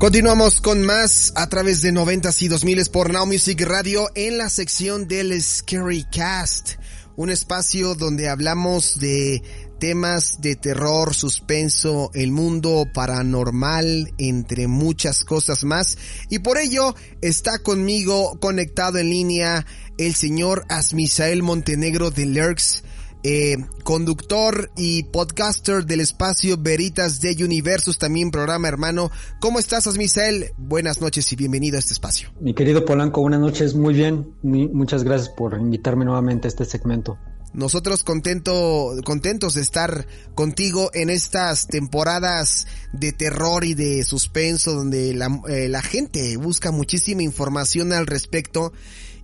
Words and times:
Continuamos 0.00 0.62
con 0.62 0.82
más 0.82 1.30
a 1.36 1.46
través 1.50 1.82
de 1.82 1.92
90 1.92 2.30
y 2.40 2.48
2000 2.48 2.86
por 2.90 3.12
Now 3.12 3.26
Music 3.26 3.60
Radio 3.60 4.08
en 4.14 4.38
la 4.38 4.48
sección 4.48 5.06
del 5.06 5.38
Scary 5.42 6.04
Cast, 6.04 6.76
un 7.16 7.28
espacio 7.28 7.94
donde 7.94 8.30
hablamos 8.30 8.98
de 8.98 9.42
temas 9.78 10.40
de 10.40 10.56
terror, 10.56 11.14
suspenso, 11.14 12.10
el 12.14 12.30
mundo 12.30 12.86
paranormal, 12.94 14.14
entre 14.16 14.68
muchas 14.68 15.22
cosas 15.22 15.64
más. 15.64 15.98
Y 16.30 16.38
por 16.38 16.56
ello 16.56 16.94
está 17.20 17.58
conmigo 17.58 18.40
conectado 18.40 18.96
en 18.96 19.10
línea 19.10 19.66
el 19.98 20.14
señor 20.14 20.64
Asmisael 20.70 21.42
Montenegro 21.42 22.10
de 22.10 22.24
Lurks 22.24 22.84
eh, 23.22 23.56
conductor 23.84 24.70
y 24.76 25.04
podcaster 25.04 25.84
del 25.84 26.00
espacio 26.00 26.56
Veritas 26.58 27.20
de 27.20 27.44
Universos, 27.44 27.98
también 27.98 28.30
programa 28.30 28.68
hermano. 28.68 29.10
¿Cómo 29.40 29.58
estás, 29.58 29.86
Asmisael? 29.86 30.52
Buenas 30.56 31.00
noches 31.00 31.32
y 31.32 31.36
bienvenido 31.36 31.76
a 31.76 31.80
este 31.80 31.92
espacio. 31.92 32.30
Mi 32.40 32.54
querido 32.54 32.84
Polanco, 32.84 33.20
buenas 33.20 33.40
noches, 33.40 33.74
muy 33.74 33.94
bien. 33.94 34.34
muchas 34.42 35.04
gracias 35.04 35.28
por 35.30 35.54
invitarme 35.58 36.04
nuevamente 36.04 36.48
a 36.48 36.50
este 36.50 36.64
segmento. 36.64 37.18
Nosotros 37.52 38.04
contento, 38.04 38.94
contentos 39.04 39.54
de 39.54 39.62
estar 39.62 40.06
contigo 40.34 40.90
en 40.94 41.10
estas 41.10 41.66
temporadas 41.66 42.68
de 42.92 43.12
terror 43.12 43.64
y 43.64 43.74
de 43.74 44.04
suspenso 44.04 44.72
donde 44.72 45.14
la, 45.14 45.40
eh, 45.48 45.68
la 45.68 45.82
gente 45.82 46.36
busca 46.36 46.70
muchísima 46.70 47.22
información 47.22 47.92
al 47.92 48.06
respecto 48.06 48.72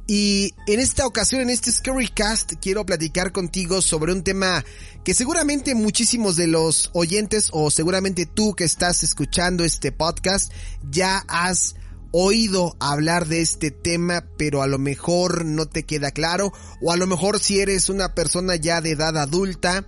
y 0.07 0.55
en 0.67 0.79
esta 0.79 1.07
ocasión, 1.07 1.41
en 1.41 1.51
este 1.51 1.73
Scary 1.73 2.09
Cast, 2.09 2.55
quiero 2.61 2.87
platicar 2.87 3.33
contigo 3.33 3.83
sobre 3.83 4.13
un 4.13 4.23
tema 4.23 4.65
que 5.05 5.15
seguramente 5.15 5.75
muchísimos 5.75 6.37
de 6.37 6.47
los 6.47 6.91
oyentes 6.93 7.49
o 7.53 7.71
seguramente 7.71 8.27
tú 8.27 8.55
que 8.55 8.65
estás 8.65 9.03
escuchando 9.03 9.65
este 9.65 9.91
podcast 9.91 10.53
ya 10.91 11.25
has 11.27 11.75
oído 12.13 12.77
hablar 12.79 13.27
de 13.27 13.41
este 13.41 13.71
tema, 13.73 14.25
pero 14.39 14.63
a 14.63 14.69
lo 14.69 14.79
mejor 14.79 15.45
no 15.45 15.67
te 15.67 15.83
queda 15.83 16.13
claro, 16.13 16.53
o 16.81 16.93
a 16.93 16.97
lo 16.97 17.07
mejor 17.07 17.41
si 17.41 17.59
eres 17.59 17.89
una 17.89 18.15
persona 18.15 18.57
ya 18.57 18.81
de 18.81 18.93
edad 18.93 19.19
adulta, 19.19 19.87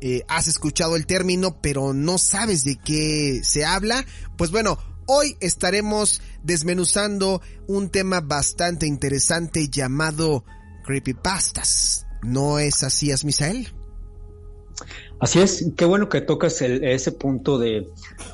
eh, 0.00 0.24
has 0.28 0.48
escuchado 0.48 0.96
el 0.96 1.06
término, 1.06 1.60
pero 1.60 1.92
no 1.92 2.16
sabes 2.16 2.64
de 2.64 2.76
qué 2.76 3.42
se 3.44 3.66
habla, 3.66 4.04
pues 4.38 4.50
bueno, 4.50 4.78
Hoy 5.12 5.36
estaremos 5.40 6.22
desmenuzando 6.44 7.42
un 7.66 7.88
tema 7.88 8.20
bastante 8.20 8.86
interesante 8.86 9.68
llamado 9.68 10.44
creepypastas. 10.84 12.06
¿No 12.22 12.60
es 12.60 12.84
así, 12.84 13.10
Asmisael? 13.10 13.66
Así 15.18 15.40
es, 15.40 15.72
qué 15.76 15.84
bueno 15.84 16.08
que 16.08 16.20
tocas 16.20 16.62
ese 16.62 17.10
punto 17.10 17.58
de, 17.58 17.88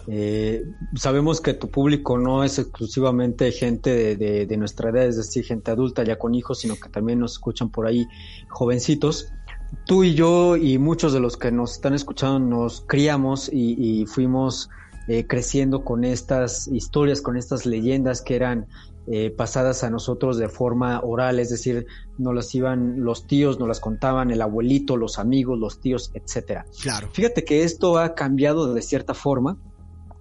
eh, 0.06 0.64
sabemos 0.96 1.40
que 1.40 1.54
tu 1.54 1.70
público 1.70 2.18
no 2.18 2.44
es 2.44 2.58
exclusivamente 2.58 3.52
gente 3.52 4.14
de, 4.14 4.56
nuestra 4.58 4.90
edad, 4.90 5.06
es 5.06 5.16
decir, 5.16 5.46
gente 5.46 5.70
adulta 5.70 6.04
ya 6.04 6.18
con 6.18 6.34
hijos, 6.34 6.58
sino 6.58 6.76
que 6.76 6.90
también 6.90 7.20
nos 7.20 7.32
escuchan 7.32 7.70
por 7.70 7.86
ahí 7.86 8.06
jovencitos. 8.48 9.32
Tú 9.86 10.04
y 10.04 10.12
yo 10.12 10.58
y 10.58 10.76
muchos 10.76 11.14
de 11.14 11.20
los 11.20 11.38
que 11.38 11.50
nos 11.50 11.72
están 11.72 11.94
escuchando 11.94 12.38
nos 12.38 12.82
criamos 12.82 13.48
y 13.50 14.04
fuimos 14.04 14.68
eh, 15.08 15.26
creciendo 15.26 15.84
con 15.84 16.04
estas 16.04 16.68
historias, 16.68 17.20
con 17.20 17.36
estas 17.36 17.66
leyendas 17.66 18.22
que 18.22 18.36
eran 18.36 18.66
eh, 19.08 19.30
pasadas 19.30 19.84
a 19.84 19.90
nosotros 19.90 20.36
de 20.36 20.48
forma 20.48 21.00
oral, 21.00 21.38
es 21.38 21.50
decir, 21.50 21.86
nos 22.18 22.34
las 22.34 22.52
iban 22.56 23.04
los 23.04 23.28
tíos, 23.28 23.60
nos 23.60 23.68
las 23.68 23.78
contaban 23.78 24.32
el 24.32 24.42
abuelito, 24.42 24.96
los 24.96 25.20
amigos, 25.20 25.60
los 25.60 25.80
tíos, 25.80 26.10
etcétera. 26.14 26.66
Claro. 26.82 27.08
Fíjate 27.12 27.44
que 27.44 27.62
esto 27.62 27.98
ha 27.98 28.16
cambiado 28.16 28.74
de 28.74 28.82
cierta 28.82 29.14
forma. 29.14 29.58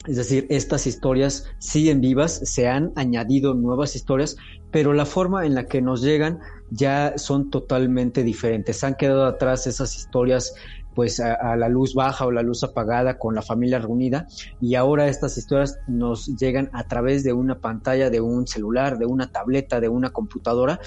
Es 0.08 0.18
decir, 0.18 0.46
estas 0.52 0.86
historias 0.86 1.46
siguen 1.58 2.00
vivas, 2.00 2.42
se 2.44 2.68
han 2.68 2.92
añadido 2.96 3.56
nuevas 3.56 3.96
historias, 3.96 4.38
pero 4.70 4.94
la 4.94 5.08
forma 5.08 5.48
en 5.48 5.56
la 5.56 5.66
que 5.66 5.82
nos 5.82 6.04
llegan 6.04 6.40
ya 6.70 7.14
son 7.18 7.50
totalmente 7.50 8.24
diferentes. 8.24 8.84
Han 8.84 8.94
quedado 8.94 9.26
atrás 9.26 9.66
esas 9.66 9.96
historias 9.96 10.54
pues 10.96 11.20
a, 11.20 11.56
la 11.56 11.70
luz 11.70 11.94
baja 11.94 12.26
o 12.26 12.32
la 12.32 12.42
luz 12.42 12.64
apagada 12.64 13.20
con 13.20 13.36
la 13.36 13.42
familia 13.42 13.80
reunida. 13.80 14.28
Y 14.62 14.76
ahora 14.76 15.08
estas 15.08 15.38
historias 15.38 15.78
nos 15.88 16.28
llegan 16.38 16.70
a 16.74 16.88
través 16.88 17.24
de 17.24 17.34
una 17.34 17.60
pantalla 17.60 18.10
de 18.10 18.22
un 18.22 18.48
celular, 18.48 18.98
de 18.98 19.06
una 19.06 19.32
tableta, 19.32 19.80
de 19.80 19.90
una 19.90 20.12
computadora. 20.12 20.80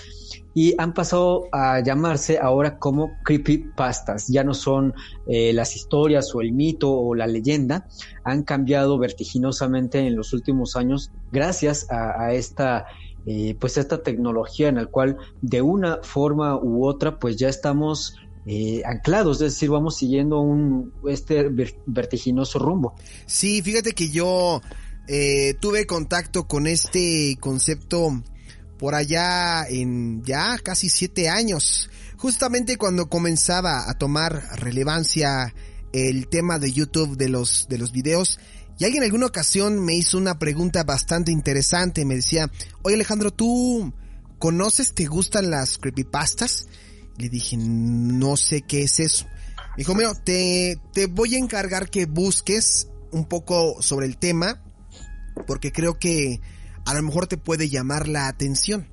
Y 0.54 0.74
han 0.78 0.94
pasado 0.94 1.44
a 1.52 1.80
llamarse 1.80 2.38
ahora 2.38 2.78
como 2.78 3.12
creepypastas. 3.22 4.26
Ya 4.28 4.42
no 4.42 4.54
son 4.54 4.94
eh, 5.26 5.52
las 5.52 5.76
historias 5.76 6.34
o 6.34 6.40
el 6.40 6.52
mito 6.52 6.90
o 6.90 7.14
la 7.14 7.26
leyenda, 7.26 7.86
han 8.24 8.42
cambiado 8.42 8.98
vertiginosamente 8.98 10.00
en 10.00 10.16
los 10.16 10.32
últimos 10.32 10.76
años 10.76 11.12
gracias 11.32 11.86
a, 11.90 12.32
esta 12.32 12.86
eh, 13.26 13.56
pues 13.58 13.76
esta 13.76 14.02
tecnología 14.02 14.68
en 14.68 14.76
la 14.76 14.86
cual 14.86 15.18
de 15.42 15.62
una 15.62 15.98
forma 16.02 16.56
u 16.56 16.86
otra 16.86 17.18
pues 17.18 17.36
ya 17.36 17.48
estamos 17.48 18.16
eh, 18.46 18.82
anclados, 18.84 19.36
es 19.42 19.54
decir, 19.54 19.70
vamos 19.70 19.96
siguiendo 19.96 20.40
un 20.40 20.92
este 21.06 21.48
vertiginoso 21.86 22.58
rumbo. 22.58 22.94
Sí, 23.26 23.62
fíjate 23.62 23.92
que 23.92 24.10
yo 24.10 24.60
eh, 25.06 25.54
tuve 25.60 25.86
contacto 25.86 26.46
con 26.46 26.66
este 26.66 27.36
concepto 27.40 28.22
por 28.78 28.94
allá 28.94 29.66
en 29.68 30.22
ya 30.22 30.58
casi 30.58 30.88
siete 30.88 31.28
años, 31.28 31.90
justamente 32.16 32.76
cuando 32.76 33.08
comenzaba 33.08 33.90
a 33.90 33.94
tomar 33.94 34.42
relevancia 34.56 35.54
el 35.92 36.28
tema 36.28 36.58
de 36.58 36.72
YouTube 36.72 37.16
de 37.16 37.28
los 37.28 37.66
de 37.68 37.78
los 37.78 37.92
videos. 37.92 38.38
Y 38.78 38.84
alguien 38.84 39.02
en 39.02 39.08
alguna 39.08 39.26
ocasión 39.26 39.84
me 39.84 39.94
hizo 39.94 40.18
una 40.18 40.38
pregunta 40.38 40.84
bastante 40.84 41.32
interesante. 41.32 42.04
Me 42.04 42.14
decía, 42.14 42.48
oye 42.82 42.94
Alejandro, 42.94 43.32
¿tú 43.32 43.92
conoces, 44.38 44.94
te 44.94 45.06
gustan 45.06 45.50
las 45.50 45.78
creepypastas? 45.78 46.66
Le 47.18 47.28
dije, 47.28 47.56
no 47.58 48.36
sé 48.36 48.62
qué 48.62 48.84
es 48.84 49.00
eso. 49.00 49.26
Me 49.76 49.84
dijo, 49.84 49.94
te, 50.24 50.80
te 50.92 51.06
voy 51.06 51.34
a 51.34 51.38
encargar 51.38 51.90
que 51.90 52.06
busques 52.06 52.88
un 53.10 53.26
poco 53.26 53.80
sobre 53.82 54.06
el 54.06 54.18
tema, 54.18 54.62
porque 55.46 55.72
creo 55.72 55.98
que 55.98 56.40
a 56.84 56.94
lo 56.94 57.02
mejor 57.02 57.26
te 57.26 57.36
puede 57.36 57.68
llamar 57.68 58.08
la 58.08 58.28
atención. 58.28 58.88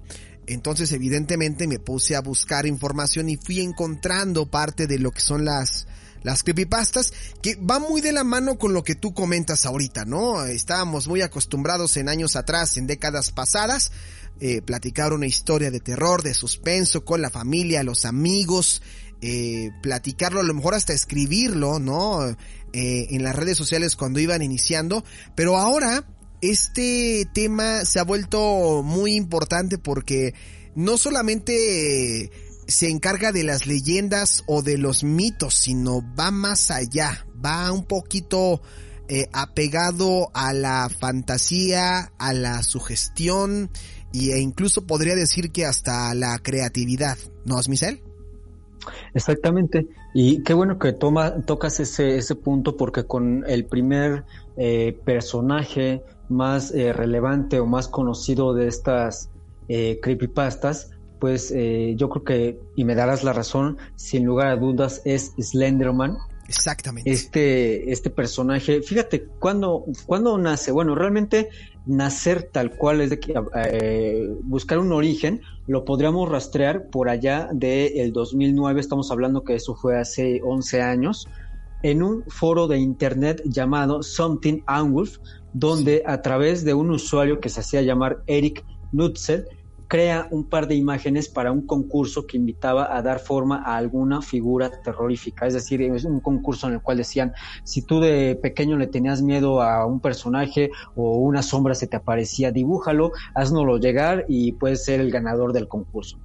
Entonces, 0.47 0.91
evidentemente, 0.91 1.67
me 1.67 1.79
puse 1.79 2.15
a 2.15 2.21
buscar 2.21 2.67
información 2.67 3.29
y 3.29 3.37
fui 3.37 3.61
encontrando 3.61 4.49
parte 4.49 4.85
de 4.85 4.99
lo 4.99 5.11
que 5.11 5.21
son 5.21 5.45
las, 5.45 5.87
las 6.21 6.43
creepypastas, 6.43 7.13
que 7.41 7.55
va 7.55 7.79
muy 7.79 8.01
de 8.01 8.11
la 8.11 8.23
mano 8.23 8.57
con 8.57 8.73
lo 8.73 8.83
que 8.83 8.95
tú 8.95 9.13
comentas 9.13 9.65
ahorita, 9.65 10.05
¿no? 10.05 10.43
Estábamos 10.45 11.07
muy 11.07 11.21
acostumbrados 11.21 11.97
en 11.97 12.09
años 12.09 12.35
atrás, 12.35 12.77
en 12.77 12.85
décadas 12.85 13.31
pasadas, 13.31 13.91
eh, 14.41 14.61
platicar 14.61 15.13
una 15.13 15.27
historia 15.27 15.71
de 15.71 15.79
terror, 15.79 16.21
de 16.21 16.33
suspenso 16.33 17.05
con 17.05 17.21
la 17.21 17.29
familia, 17.29 17.83
los 17.83 18.03
amigos, 18.03 18.81
eh, 19.21 19.71
platicarlo, 19.81 20.41
a 20.41 20.43
lo 20.43 20.53
mejor 20.53 20.73
hasta 20.73 20.91
escribirlo, 20.91 21.79
¿no? 21.79 22.27
Eh, 22.73 23.07
en 23.11 23.23
las 23.23 23.33
redes 23.33 23.57
sociales 23.57 23.95
cuando 23.95 24.19
iban 24.19 24.41
iniciando, 24.41 25.05
pero 25.35 25.57
ahora 25.57 26.05
este 26.41 27.25
tema 27.33 27.85
se 27.85 27.99
ha 27.99 28.03
vuelto 28.03 28.83
muy 28.83 29.15
importante 29.15 29.77
porque 29.77 30.33
no 30.75 30.97
solamente 30.97 32.29
se 32.67 32.89
encarga 32.89 33.31
de 33.31 33.45
las 33.45 33.67
leyendas 33.67 34.43
o 34.47 34.61
de 34.61 34.77
los 34.77 35.05
mitos, 35.05 35.55
sino 35.55 36.03
va 36.19 36.31
más 36.31 36.71
allá, 36.71 37.25
va 37.43 37.71
un 37.71 37.85
poquito 37.85 38.61
apegado 39.31 40.31
a 40.33 40.51
la 40.51 40.89
fantasía, 40.89 42.11
a 42.17 42.33
la 42.33 42.63
sugestión, 42.63 43.69
e 44.31 44.39
incluso 44.39 44.85
podría 44.85 45.15
decir 45.15 45.51
que 45.51 45.65
hasta 45.65 46.13
la 46.13 46.39
creatividad, 46.39 47.17
¿no 47.45 47.59
es 47.59 47.69
Michelle? 47.69 48.01
Exactamente, 49.13 49.87
y 50.13 50.43
qué 50.43 50.53
bueno 50.53 50.77
que 50.77 50.93
toma, 50.93 51.41
tocas 51.45 51.79
ese, 51.79 52.17
ese 52.17 52.35
punto 52.35 52.77
porque 52.77 53.05
con 53.05 53.43
el 53.47 53.65
primer 53.65 54.23
eh, 54.57 54.97
personaje 55.03 56.03
más 56.29 56.71
eh, 56.73 56.93
relevante 56.93 57.59
o 57.59 57.65
más 57.65 57.87
conocido 57.87 58.53
de 58.53 58.67
estas 58.67 59.29
eh, 59.67 59.99
creepypastas, 60.01 60.91
pues 61.19 61.51
yo 61.95 62.09
creo 62.09 62.23
que, 62.23 62.59
y 62.75 62.85
me 62.85 62.93
darás 62.93 63.23
la 63.23 63.33
razón, 63.33 63.77
sin 63.95 64.25
lugar 64.25 64.47
a 64.47 64.55
dudas, 64.57 65.01
es 65.05 65.33
Slenderman. 65.39 66.17
Exactamente. 66.47 67.09
Este, 67.09 67.91
este 67.91 68.11
personaje, 68.11 68.83
fíjate, 68.83 69.25
¿cuándo, 69.39 69.85
¿cuándo 70.05 70.37
nace? 70.37 70.71
Bueno, 70.71 70.93
realmente 70.93 71.49
nacer 71.85 72.49
tal 72.51 72.71
cual, 72.71 73.01
es 73.01 73.09
de 73.09 73.19
que, 73.19 73.33
eh, 73.55 74.27
buscar 74.43 74.79
un 74.79 74.91
origen, 74.91 75.41
lo 75.67 75.85
podríamos 75.85 76.29
rastrear 76.29 76.89
por 76.89 77.09
allá 77.09 77.49
del 77.51 78.13
2009, 78.13 78.79
estamos 78.79 79.11
hablando 79.11 79.43
que 79.43 79.55
eso 79.55 79.75
fue 79.75 79.97
hace 79.99 80.41
11 80.43 80.81
años, 80.81 81.27
en 81.83 82.01
un 82.01 82.23
foro 82.27 82.67
de 82.67 82.79
internet 82.79 83.41
llamado 83.45 84.01
Something 84.01 84.61
Angulf, 84.65 85.17
donde 85.53 86.03
a 86.05 86.21
través 86.21 86.65
de 86.65 86.73
un 86.73 86.89
usuario 86.89 87.39
que 87.39 87.49
se 87.49 87.59
hacía 87.59 87.81
llamar 87.81 88.23
Eric 88.27 88.65
Nutzel, 88.91 89.45
crea 89.87 90.27
un 90.31 90.45
par 90.45 90.67
de 90.67 90.75
imágenes 90.75 91.29
para 91.29 91.51
un 91.51 91.65
concurso 91.65 92.25
que 92.25 92.37
invitaba 92.37 92.95
a 92.95 93.01
dar 93.01 93.19
forma 93.19 93.63
a 93.63 93.77
alguna 93.77 94.21
figura 94.21 94.71
terrorífica. 94.81 95.47
Es 95.47 95.53
decir, 95.53 95.81
es 95.81 96.05
un 96.05 96.19
concurso 96.19 96.67
en 96.67 96.73
el 96.73 96.81
cual 96.81 96.97
decían, 96.97 97.33
si 97.63 97.81
tú 97.81 97.99
de 97.99 98.37
pequeño 98.41 98.77
le 98.77 98.87
tenías 98.87 99.21
miedo 99.21 99.61
a 99.61 99.85
un 99.85 99.99
personaje 99.99 100.71
o 100.95 101.17
una 101.17 101.41
sombra 101.41 101.75
se 101.75 101.87
te 101.87 101.97
aparecía, 101.97 102.51
dibújalo, 102.51 103.11
haznoslo 103.33 103.77
llegar 103.77 104.25
y 104.27 104.53
puedes 104.53 104.83
ser 104.83 104.99
el 104.99 105.11
ganador 105.11 105.53
del 105.53 105.67
concurso. 105.67 106.19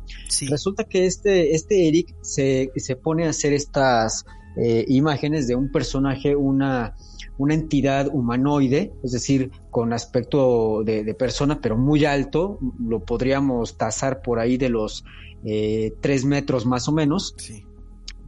Resulta 0.49 0.85
que 0.85 1.07
este, 1.07 1.55
este 1.55 1.89
Eric 1.89 2.15
se, 2.23 2.71
se 2.77 2.97
pone 2.97 3.27
a 3.27 3.31
hacer 3.31 3.53
estas 3.53 4.25
eh, 4.57 4.85
imágenes 4.89 5.47
de 5.47 5.55
un 5.55 5.71
personaje, 5.71 6.35
una 6.35 6.95
una 7.41 7.55
entidad 7.55 8.09
humanoide, 8.13 8.93
es 9.03 9.13
decir, 9.13 9.51
con 9.71 9.95
aspecto 9.95 10.83
de, 10.85 11.15
persona, 11.15 11.59
pero 11.63 11.75
muy 11.75 12.05
alto, 12.05 12.59
lo 12.79 13.01
podríamos 13.01 13.79
tasar 13.79 14.21
por 14.21 14.39
ahí 14.39 14.59
de 14.59 14.69
los 14.69 15.07
eh, 15.47 15.95
tres 16.03 16.27
metros 16.27 16.67
más 16.67 16.87
o 16.87 16.93
menos, 16.93 17.35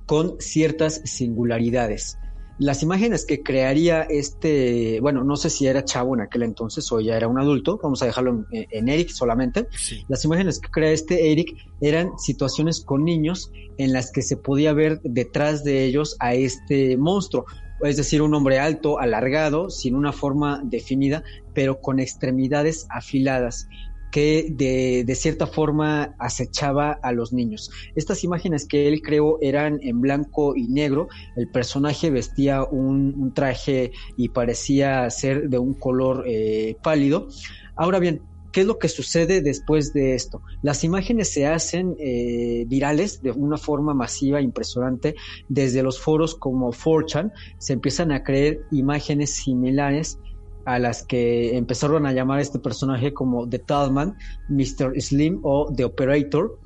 con 0.07 0.37
ciertas 0.41 1.03
singularidades. 1.05 2.17
Las 2.59 2.83
imágenes 2.83 3.27
que 3.27 3.43
crearía 3.43 4.01
este, 4.03 4.99
bueno, 5.03 5.25
no 5.25 5.37
sé 5.37 5.51
si 5.51 5.67
era 5.67 5.85
chavo 5.85 6.15
en 6.15 6.23
aquel 6.23 6.45
entonces 6.45 6.91
o 6.91 6.99
ya 7.01 7.15
era 7.15 7.29
un 7.29 7.39
adulto, 7.39 7.79
vamos 7.83 8.01
a 8.01 8.07
dejarlo 8.07 8.47
en, 8.51 8.89
Eric 8.89 9.11
solamente. 9.11 9.67
Las 10.09 10.25
imágenes 10.25 10.59
que 10.59 10.71
crea 10.71 10.93
este 10.93 11.33
Eric 11.33 11.55
eran 11.83 12.19
situaciones 12.19 12.81
con 12.81 13.05
niños 13.05 13.51
en 13.77 13.93
las 13.93 14.11
que 14.11 14.23
se 14.23 14.39
podía 14.39 14.73
ver 14.73 15.03
detrás 15.03 15.65
de 15.65 15.85
ellos 15.85 16.17
a 16.19 16.33
este 16.33 16.97
monstruo 16.97 17.45
es 17.83 17.97
decir, 17.97 18.23
un 18.23 18.35
hombre 18.35 18.59
alto, 18.59 18.99
alargado, 18.99 19.71
sin 19.71 19.95
una 19.95 20.13
forma 20.13 20.61
definida, 20.65 21.23
pero 21.55 21.81
con 21.81 22.01
extremidades 22.01 22.87
afiladas 22.91 23.69
que 24.13 24.49
de, 24.51 25.15
cierta 25.17 25.47
forma 25.47 26.15
acechaba 26.19 26.93
a 27.03 27.13
los 27.13 27.33
niños. 27.33 27.71
Estas 27.97 28.23
imágenes 28.23 28.69
que 28.69 28.87
él 28.87 29.01
creó 29.01 29.39
eran 29.41 29.81
en 29.83 30.01
blanco 30.01 30.55
y 30.55 30.69
negro, 30.69 31.09
el 31.35 31.49
personaje 31.49 32.11
vestía 32.11 32.63
un, 32.63 33.33
traje 33.35 33.91
y 34.17 34.29
parecía 34.29 35.09
ser 35.11 35.49
de 35.49 35.59
un 35.59 35.73
color 35.73 36.25
eh, 36.27 36.77
pálido. 36.83 37.29
Ahora 37.75 37.99
bien, 37.99 38.21
¿Qué 38.53 38.61
es 38.61 38.67
lo 38.67 38.79
que 38.79 38.89
sucede 38.89 39.41
después 39.41 39.93
de 39.93 40.15
esto? 40.15 40.43
Las 40.61 40.85
imágenes 40.85 41.33
se 41.33 41.47
hacen 41.47 41.97
eh, 41.99 42.65
virales 42.69 43.23
de 43.23 43.31
una 43.31 43.57
forma 43.57 43.95
masiva, 43.95 44.41
impresionante, 44.41 45.15
desde 45.49 45.83
los 45.83 45.99
foros 45.99 46.35
como 46.35 46.71
4chan, 46.73 47.33
se 47.59 47.73
empiezan 47.73 48.13
a 48.13 48.23
creer 48.23 48.61
imágenes 48.71 49.35
similares 49.35 50.19
a 50.65 50.79
las 50.79 51.03
que 51.03 51.57
empezaron 51.57 52.07
a 52.07 52.13
llamar 52.13 52.39
a 52.39 52.43
este 52.43 52.59
personaje 52.59 53.13
como 53.13 53.49
The 53.49 53.59
Talman, 53.59 54.17
Mr. 54.49 55.01
Slim 55.01 55.41
o 55.43 55.73
The 55.75 55.85
Operator, 55.85 56.59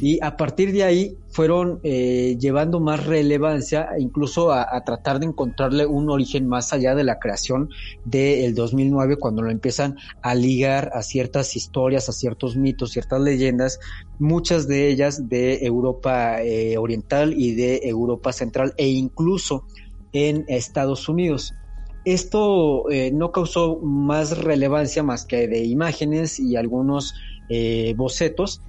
y 0.00 0.18
a 0.22 0.36
partir 0.36 0.72
de 0.72 0.84
ahí 0.84 1.16
fueron 1.28 1.80
eh, 1.82 2.36
llevando 2.38 2.80
más 2.80 3.04
relevancia, 3.06 3.88
incluso 3.98 4.52
a, 4.52 4.82
tratar 4.84 5.20
de 5.20 5.26
encontrarle 5.26 5.86
un 5.86 6.10
origen 6.10 6.46
más 6.46 6.72
allá 6.72 6.94
de 6.94 7.04
la 7.04 7.18
creación 7.18 7.70
del 8.04 8.54
2009, 8.54 9.16
cuando 9.16 9.42
lo 9.42 9.50
empiezan 9.50 9.96
a 10.22 10.34
ligar 10.34 10.90
a 10.94 11.02
ciertas 11.02 11.56
historias, 11.56 12.08
a 12.08 12.12
ciertos 12.12 12.56
mitos, 12.56 12.92
ciertas 12.92 13.20
leyendas, 13.20 13.80
muchas 14.18 14.68
de 14.68 14.88
ellas 14.88 15.28
de 15.28 15.64
Europa 15.66 16.42
eh, 16.42 16.78
Oriental 16.78 17.34
y 17.36 17.54
de 17.54 17.80
Europa 17.84 18.32
Central 18.32 18.74
e 18.76 18.88
incluso 18.88 19.66
en 20.12 20.44
Estados 20.48 21.08
Unidos. 21.08 21.52
Esto 22.04 22.90
eh, 22.90 23.10
no 23.12 23.32
causó 23.32 23.78
más 23.80 24.38
relevancia 24.38 25.02
más 25.02 25.24
que 25.24 25.48
de 25.48 25.64
imágenes 25.64 26.38
y 26.38 26.56
algunos 26.56 27.14
bocetos, 27.96 28.62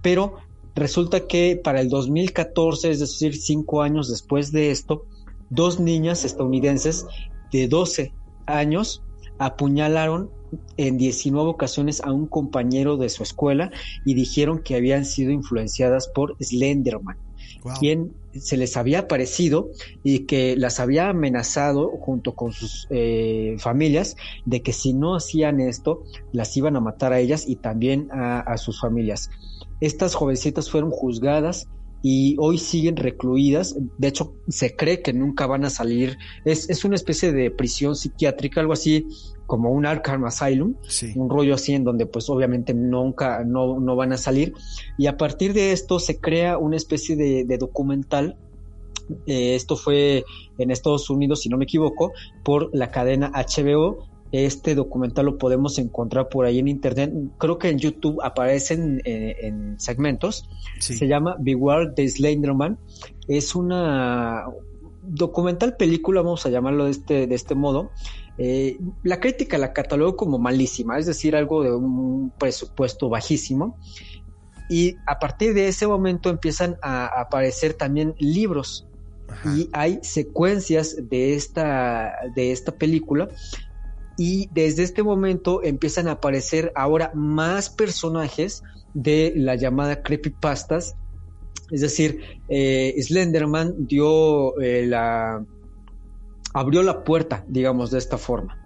pero 0.00 0.36
Resulta 0.74 1.26
que 1.26 1.60
para 1.62 1.80
el 1.80 1.88
2014, 1.88 2.90
es 2.90 3.00
decir, 3.00 3.36
cinco 3.36 3.82
años 3.82 4.08
después 4.08 4.52
de 4.52 4.70
esto, 4.70 5.04
dos 5.50 5.80
niñas 5.80 6.24
estadounidenses 6.24 7.06
de 7.52 7.68
12 7.68 8.12
años 8.46 9.02
apuñalaron 9.38 10.30
en 10.76 10.98
19 10.98 11.50
ocasiones 11.50 12.00
a 12.02 12.12
un 12.12 12.26
compañero 12.26 12.96
de 12.96 13.08
su 13.08 13.22
escuela 13.22 13.70
y 14.04 14.14
dijeron 14.14 14.62
que 14.62 14.76
habían 14.76 15.04
sido 15.04 15.30
influenciadas 15.30 16.08
por 16.08 16.36
Slenderman, 16.40 17.16
quien 17.78 18.14
se 18.34 18.56
les 18.56 18.76
había 18.76 19.00
aparecido 19.00 19.70
y 20.02 20.20
que 20.20 20.56
las 20.56 20.80
había 20.80 21.10
amenazado 21.10 21.90
junto 22.00 22.34
con 22.34 22.52
sus 22.52 22.86
eh, 22.90 23.56
familias 23.58 24.16
de 24.46 24.62
que 24.62 24.72
si 24.72 24.94
no 24.94 25.16
hacían 25.16 25.60
esto, 25.60 26.02
las 26.32 26.56
iban 26.56 26.76
a 26.76 26.80
matar 26.80 27.12
a 27.12 27.20
ellas 27.20 27.46
y 27.46 27.56
también 27.56 28.08
a 28.10 28.56
sus 28.56 28.80
familias. 28.80 29.30
Estas 29.82 30.14
jovencitas 30.14 30.70
fueron 30.70 30.92
juzgadas 30.92 31.66
y 32.02 32.36
hoy 32.38 32.58
siguen 32.58 32.96
recluidas. 32.96 33.74
De 33.98 34.06
hecho, 34.06 34.36
se 34.46 34.76
cree 34.76 35.02
que 35.02 35.12
nunca 35.12 35.48
van 35.48 35.64
a 35.64 35.70
salir. 35.70 36.18
Es, 36.44 36.84
una 36.84 36.94
especie 36.94 37.32
de 37.32 37.50
prisión 37.50 37.96
psiquiátrica, 37.96 38.60
algo 38.60 38.74
así 38.74 39.08
como 39.46 39.72
un 39.72 39.84
Arkham 39.84 40.24
Asylum, 40.24 40.76
un 41.16 41.28
rollo 41.28 41.56
así 41.56 41.74
en 41.74 41.82
donde 41.82 42.06
pues 42.06 42.30
obviamente 42.30 42.74
nunca 42.74 43.42
no, 43.44 43.80
no, 43.80 43.96
van 43.96 44.12
a 44.12 44.18
salir. 44.18 44.54
Y 44.98 45.08
a 45.08 45.16
partir 45.16 45.52
de 45.52 45.72
esto 45.72 45.98
se 45.98 46.20
crea 46.20 46.58
una 46.58 46.76
especie 46.76 47.16
de, 47.16 47.58
documental. 47.58 48.36
Eh, 49.26 49.56
esto 49.56 49.74
fue 49.74 50.24
en 50.58 50.70
Estados 50.70 51.10
Unidos, 51.10 51.40
si 51.40 51.48
no 51.48 51.56
me 51.56 51.64
equivoco, 51.64 52.12
por 52.44 52.70
la 52.72 52.92
cadena 52.92 53.32
HBO 53.34 54.11
este 54.32 54.74
documental 54.74 55.26
lo 55.26 55.38
podemos 55.38 55.78
encontrar 55.78 56.30
por 56.30 56.46
ahí 56.46 56.58
en 56.58 56.66
internet. 56.66 57.12
Creo 57.38 57.58
que 57.58 57.68
en 57.68 57.78
YouTube 57.78 58.18
aparecen 58.22 59.02
eh, 59.04 59.36
en 59.42 59.78
segmentos. 59.78 60.48
Se 60.80 61.06
llama 61.06 61.36
Beware 61.38 61.92
the 61.94 62.08
Slenderman. 62.08 62.78
Es 63.28 63.54
una 63.54 64.46
documental 65.02 65.76
película, 65.76 66.22
vamos 66.22 66.46
a 66.46 66.48
llamarlo 66.48 66.86
de 66.86 66.92
este, 66.92 67.26
de 67.26 67.34
este 67.34 67.54
modo. 67.54 67.90
Eh, 68.38 68.78
la 69.02 69.20
crítica 69.20 69.58
la 69.58 69.74
catalogó 69.74 70.16
como 70.16 70.38
malísima, 70.38 70.98
es 70.98 71.04
decir, 71.04 71.36
algo 71.36 71.62
de 71.62 71.74
un 71.74 72.32
presupuesto 72.38 73.10
bajísimo. 73.10 73.76
Y 74.70 74.96
a 75.06 75.18
partir 75.18 75.52
de 75.52 75.68
ese 75.68 75.86
momento 75.86 76.30
empiezan 76.30 76.76
a 76.80 77.20
aparecer 77.20 77.74
también 77.74 78.14
libros 78.18 78.88
y 79.56 79.68
hay 79.72 79.98
secuencias 80.02 80.96
de 81.08 81.34
esta, 81.34 82.12
de 82.34 82.52
esta 82.52 82.72
película 82.72 83.28
y 84.16 84.48
desde 84.52 84.82
este 84.82 85.02
momento 85.02 85.62
empiezan 85.62 86.08
a 86.08 86.12
aparecer 86.12 86.72
ahora 86.74 87.10
más 87.14 87.70
personajes 87.70 88.62
de 88.94 89.32
la 89.36 89.54
llamada 89.54 90.02
creepypastas. 90.02 90.96
Es 91.70 91.80
decir, 91.80 92.20
eh, 92.48 92.94
Slenderman 93.00 93.86
dio 93.86 94.60
eh, 94.60 94.86
la 94.86 95.44
abrió 96.54 96.82
la 96.82 97.02
puerta, 97.04 97.44
digamos, 97.48 97.90
de 97.90 97.98
esta 97.98 98.18
forma. 98.18 98.58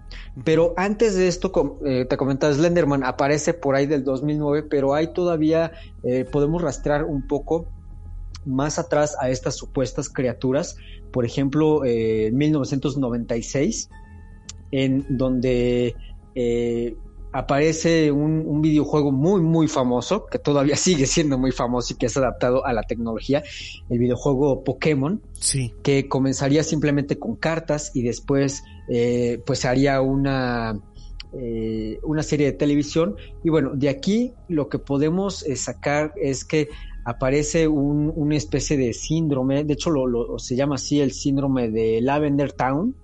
Pero 0.43 0.73
antes 0.75 1.15
de 1.15 1.27
esto, 1.27 1.79
eh, 1.85 2.05
te 2.05 2.17
comentaba, 2.17 2.53
Slenderman 2.53 3.03
aparece 3.03 3.53
por 3.53 3.75
ahí 3.75 3.85
del 3.85 4.03
2009, 4.03 4.67
pero 4.69 4.93
hay 4.93 5.13
todavía, 5.13 5.71
podemos 6.31 6.61
rastrear 6.61 7.05
un 7.05 7.25
poco 7.27 7.67
más 8.45 8.77
atrás 8.77 9.15
a 9.19 9.29
estas 9.29 9.55
supuestas 9.55 10.09
criaturas. 10.09 10.75
Por 11.11 11.25
ejemplo, 11.25 11.85
en 11.85 12.37
1996 12.37 13.89
en 14.71 15.05
donde 15.09 15.95
eh, 16.35 16.95
aparece 17.31 18.11
un, 18.11 18.61
videojuego 18.61 19.11
muy, 19.11 19.41
muy 19.41 19.67
famoso, 19.67 20.25
que 20.25 20.39
todavía 20.39 20.75
sigue 20.77 21.05
siendo 21.05 21.37
muy 21.37 21.51
famoso 21.51 21.93
y 21.93 21.97
que 21.97 22.07
es 22.07 22.17
adaptado 22.17 22.65
a 22.65 22.73
la 22.73 22.83
tecnología, 22.83 23.43
el 23.89 23.99
videojuego 23.99 24.63
Pokémon, 24.63 25.21
sí. 25.33 25.73
que 25.83 26.07
comenzaría 26.07 26.63
simplemente 26.63 27.19
con 27.19 27.35
cartas 27.35 27.91
y 27.93 28.01
después 28.01 28.63
eh, 28.89 29.41
pues 29.45 29.65
haría 29.65 30.01
una, 30.01 30.79
eh, 31.33 31.99
una 32.03 32.23
serie 32.23 32.47
de 32.47 32.53
televisión. 32.53 33.15
Y 33.43 33.49
bueno, 33.49 33.71
de 33.75 33.89
aquí 33.89 34.33
lo 34.47 34.69
que 34.69 34.79
podemos 34.79 35.45
sacar 35.55 36.13
es 36.15 36.43
que 36.43 36.69
aparece 37.07 37.69
un, 37.69 38.11
una 38.15 38.35
especie 38.35 38.75
de 38.75 38.91
síndrome, 38.91 39.63
de 39.63 39.73
hecho 39.73 39.91
lo, 39.91 40.37
se 40.39 40.57
llama 40.57 40.75
así 40.75 40.99
el 40.99 41.13
síndrome 41.13 41.69
de 41.69 42.01
Lavender 42.01 42.51
Town, 42.51 42.95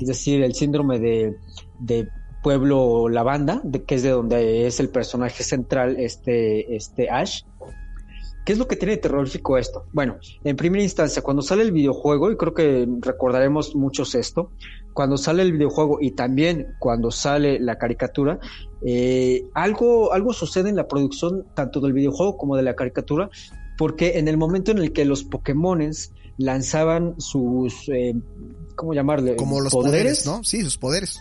es 0.00 0.06
decir, 0.06 0.42
el 0.42 0.54
síndrome 0.54 0.98
de, 0.98 2.08
Pueblo 2.42 3.08
Lavanda, 3.08 3.60
de, 3.62 3.84
que 3.84 3.94
es 3.94 4.02
de 4.02 4.10
donde 4.10 4.66
es 4.66 4.80
el 4.80 4.88
personaje 4.88 5.44
central, 5.44 5.96
este, 5.98 6.74
este 6.74 7.08
Ash. 7.08 7.42
¿Qué 8.44 8.52
es 8.52 8.58
lo 8.58 8.66
que 8.66 8.74
tiene 8.74 8.96
de 8.96 9.00
terrorífico 9.00 9.56
esto? 9.56 9.86
Bueno, 9.92 10.16
en 10.42 10.56
primera 10.56 10.82
instancia, 10.82 11.22
cuando 11.22 11.42
sale 11.42 11.62
el 11.62 11.70
videojuego, 11.70 12.32
y 12.32 12.36
creo 12.36 12.52
que 12.52 12.88
recordaremos 13.00 13.76
muchos 13.76 14.16
esto, 14.16 14.50
cuando 14.92 15.16
sale 15.16 15.42
el 15.42 15.52
videojuego 15.52 15.98
y 16.00 16.10
también 16.12 16.74
cuando 16.80 17.12
sale 17.12 17.60
la 17.60 17.78
caricatura, 17.78 18.40
eh, 18.84 19.44
algo, 19.54 20.12
algo 20.12 20.32
sucede 20.32 20.68
en 20.68 20.76
la 20.76 20.88
producción 20.88 21.46
tanto 21.54 21.80
del 21.80 21.92
videojuego 21.92 22.36
como 22.36 22.56
de 22.56 22.64
la 22.64 22.74
caricatura, 22.74 23.30
porque 23.78 24.18
en 24.18 24.26
el 24.26 24.36
momento 24.36 24.72
en 24.72 24.78
el 24.78 24.92
que 24.92 25.04
los 25.04 25.22
Pokémones 25.22 26.12
lanzaban 26.36 27.14
sus, 27.20 27.88
eh, 27.88 28.14
¿cómo 28.82 28.94
llamarle? 28.94 29.36
Como 29.36 29.60
los 29.60 29.72
poderes, 29.72 30.26
¿no? 30.26 30.42
Sí, 30.42 30.60
sus 30.62 30.76
poderes 30.76 31.20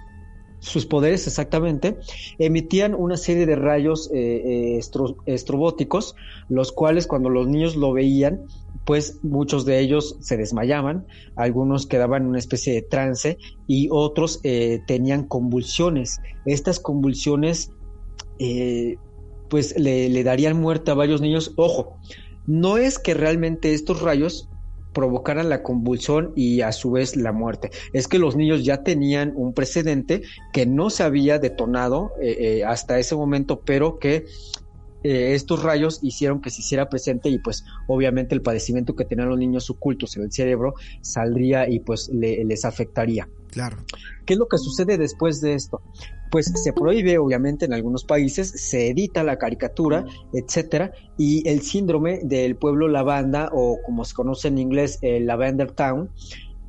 sus 0.62 0.86
poderes 0.86 1.26
exactamente, 1.26 1.98
emitían 2.38 2.94
una 2.94 3.18
serie 3.18 3.48
de 3.48 3.56
rayos 3.56 4.12
eh, 4.14 4.78
eh 4.78 4.80
estrobóticos, 5.26 6.16
los 6.50 6.72
cuales 6.72 7.08
cuando 7.08 7.30
los 7.30 7.48
niños 7.48 7.76
lo 7.76 7.94
veían, 7.94 8.46
pues 8.86 9.18
muchos 9.24 9.66
de 9.66 9.80
ellos 9.80 10.18
se 10.22 10.38
desmayaban, 10.38 11.08
algunos 11.36 11.88
quedaban 11.88 12.24
en 12.24 12.30
una 12.30 12.40
especie 12.40 12.74
de 12.74 12.84
trance 12.84 13.40
y 13.66 13.90
otros 13.92 14.40
eh, 14.44 14.82
tenían 14.86 15.24
convulsiones. 15.24 16.20
Estas 16.46 16.80
convulsiones 16.80 17.72
eh, 18.38 18.98
pues 19.50 19.76
le, 19.80 20.10
le 20.10 20.24
darían 20.24 20.62
muerte 20.62 20.92
a 20.92 20.94
varios 20.94 21.22
niños. 21.22 21.54
Ojo, 21.56 21.98
no 22.46 22.78
es 22.78 23.00
que 23.00 23.16
realmente 23.16 23.74
estos 23.74 24.00
rayos 24.02 24.48
provocaran 24.94 25.50
la 25.50 25.64
convulsión 25.64 26.34
y 26.36 26.62
a 26.62 26.72
su 26.72 26.92
vez 26.92 27.16
la 27.16 27.32
muerte. 27.32 27.72
Es 27.94 28.08
que 28.08 28.20
los 28.20 28.36
niños 28.36 28.64
ya 28.64 28.84
tenían 28.84 29.34
un 29.36 29.54
precedente 29.54 30.24
que 30.54 30.66
no 30.66 30.90
se 30.90 31.04
había 31.04 31.40
detonado 31.40 32.12
eh, 32.22 32.38
eh, 32.40 32.64
hasta 32.66 33.00
ese 33.00 33.16
momento, 33.16 33.62
pero 33.62 34.00
que 34.00 34.26
eh, 35.04 35.34
estos 35.34 35.64
rayos 35.64 36.00
hicieron 36.04 36.42
que 36.42 36.50
se 36.50 36.62
hiciera 36.62 36.90
presente 36.90 37.30
y 37.30 37.40
pues 37.40 37.66
obviamente 37.88 38.36
el 38.36 38.42
padecimiento 38.42 38.96
que 38.96 39.06
tenían 39.06 39.30
los 39.30 39.40
niños 39.40 39.70
ocultos 39.70 40.16
en 40.16 40.24
el 40.24 40.32
cerebro 40.32 40.76
saldría 41.02 41.68
y 41.68 41.80
pues 41.80 42.10
les 42.10 42.66
afectaría. 42.66 43.28
Claro. 43.52 43.78
¿Qué 44.26 44.34
es 44.34 44.40
lo 44.40 44.48
que 44.48 44.58
sucede 44.58 44.98
después 44.98 45.42
de 45.42 45.54
esto? 45.54 45.82
Pues 46.32 46.52
se 46.56 46.72
prohíbe, 46.72 47.18
obviamente, 47.18 47.66
en 47.66 47.74
algunos 47.74 48.06
países, 48.06 48.50
se 48.50 48.90
edita 48.90 49.24
la 49.24 49.38
caricatura, 49.38 50.06
etcétera, 50.34 50.94
y 51.18 51.48
el 51.48 51.62
síndrome 51.62 52.22
del 52.24 52.56
pueblo 52.56 52.88
lavanda, 52.88 53.50
o 53.52 53.78
como 53.86 54.06
se 54.06 54.16
conoce 54.16 54.48
en 54.48 54.58
inglés, 54.58 54.98
el 55.02 55.28
Lavender 55.28 55.72
Town, 55.72 56.10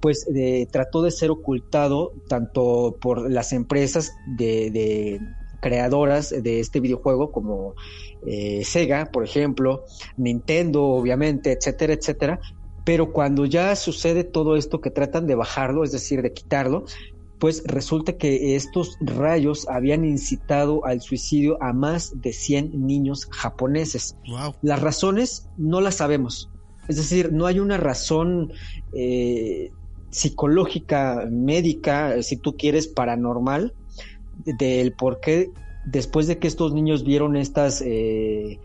pues 0.00 0.26
trató 0.72 1.02
de 1.02 1.12
ser 1.12 1.30
ocultado 1.30 2.12
tanto 2.28 2.96
por 3.00 3.30
las 3.30 3.52
empresas 3.52 4.12
de, 4.36 5.20
creadoras 5.60 6.30
de 6.30 6.58
este 6.58 6.80
videojuego 6.80 7.30
como 7.30 7.74
eh, 8.26 8.64
Sega, 8.64 9.06
por 9.12 9.22
ejemplo, 9.22 9.84
Nintendo, 10.16 10.82
obviamente, 10.82 11.52
etcétera, 11.52 11.92
etcétera, 11.92 12.40
pero 12.84 13.12
cuando 13.12 13.46
ya 13.46 13.74
sucede 13.76 14.24
todo 14.24 14.56
esto 14.56 14.80
que 14.80 14.90
tratan 14.90 15.26
de 15.26 15.34
bajarlo, 15.34 15.84
es 15.84 15.92
decir, 15.92 16.22
de 16.22 16.32
quitarlo, 16.32 16.84
pues 17.38 17.64
resulta 17.66 18.16
que 18.16 18.54
estos 18.54 18.96
rayos 19.00 19.68
habían 19.68 20.04
incitado 20.04 20.84
al 20.84 21.00
suicidio 21.00 21.60
a 21.60 21.72
más 21.72 22.20
de 22.20 22.32
100 22.32 22.86
niños 22.86 23.26
japoneses. 23.30 24.16
Las 24.62 24.80
razones 24.80 25.48
no 25.56 25.80
las 25.80 25.96
sabemos. 25.96 26.50
Es 26.88 26.96
decir, 26.96 27.32
no 27.32 27.46
hay 27.46 27.58
una 27.58 27.78
razón 27.78 28.52
eh, 28.92 29.72
psicológica, 30.10 31.26
médica, 31.30 32.22
si 32.22 32.36
tú 32.36 32.56
quieres, 32.56 32.86
paranormal, 32.86 33.74
del 34.44 34.92
por 34.92 35.20
qué 35.20 35.50
después 35.84 36.26
de 36.26 36.38
que 36.38 36.48
estos 36.48 36.72
niños 36.72 37.04
vieron 37.04 37.36
estas 37.36 37.82
eh, 37.84 38.58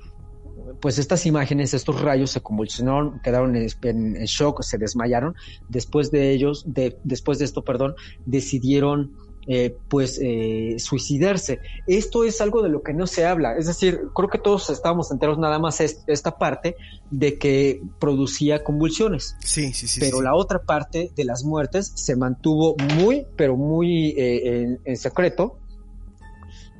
pues 0.81 0.97
estas 0.99 1.25
imágenes, 1.25 1.73
estos 1.73 2.01
rayos 2.01 2.31
se 2.31 2.41
convulsionaron, 2.41 3.19
quedaron 3.23 3.55
en, 3.55 4.25
shock, 4.25 4.61
se 4.63 4.77
desmayaron. 4.77 5.35
Después 5.69 6.11
de 6.11 6.31
ellos, 6.31 6.63
de, 6.67 6.97
después 7.03 7.39
de 7.39 7.45
esto, 7.45 7.63
perdón, 7.63 7.95
decidieron 8.25 9.15
eh, 9.49 9.77
pues 9.87 10.19
eh, 10.21 10.75
suicidarse. 10.77 11.59
Esto 11.87 12.25
es 12.25 12.41
algo 12.41 12.61
de 12.61 12.69
lo 12.69 12.83
que 12.83 12.93
no 12.93 13.07
se 13.07 13.25
habla. 13.25 13.55
Es 13.57 13.65
decir, 13.65 14.01
creo 14.13 14.29
que 14.29 14.39
todos 14.39 14.69
estábamos 14.69 15.09
enteros 15.11 15.37
nada 15.37 15.57
más 15.57 15.79
esta 15.79 16.37
parte 16.37 16.75
de 17.11 17.37
que 17.37 17.81
producía 17.99 18.63
convulsiones. 18.63 19.37
Sí, 19.39 19.73
sí, 19.73 19.87
sí. 19.87 19.99
Pero 20.01 20.21
la 20.21 20.35
otra 20.35 20.59
parte 20.59 21.11
de 21.15 21.23
las 21.23 21.43
muertes 21.45 21.93
se 21.95 22.15
mantuvo 22.15 22.75
muy, 22.95 23.25
pero 23.37 23.55
muy 23.55 24.09
eh, 24.17 24.77
en 24.83 24.97
secreto 24.97 25.59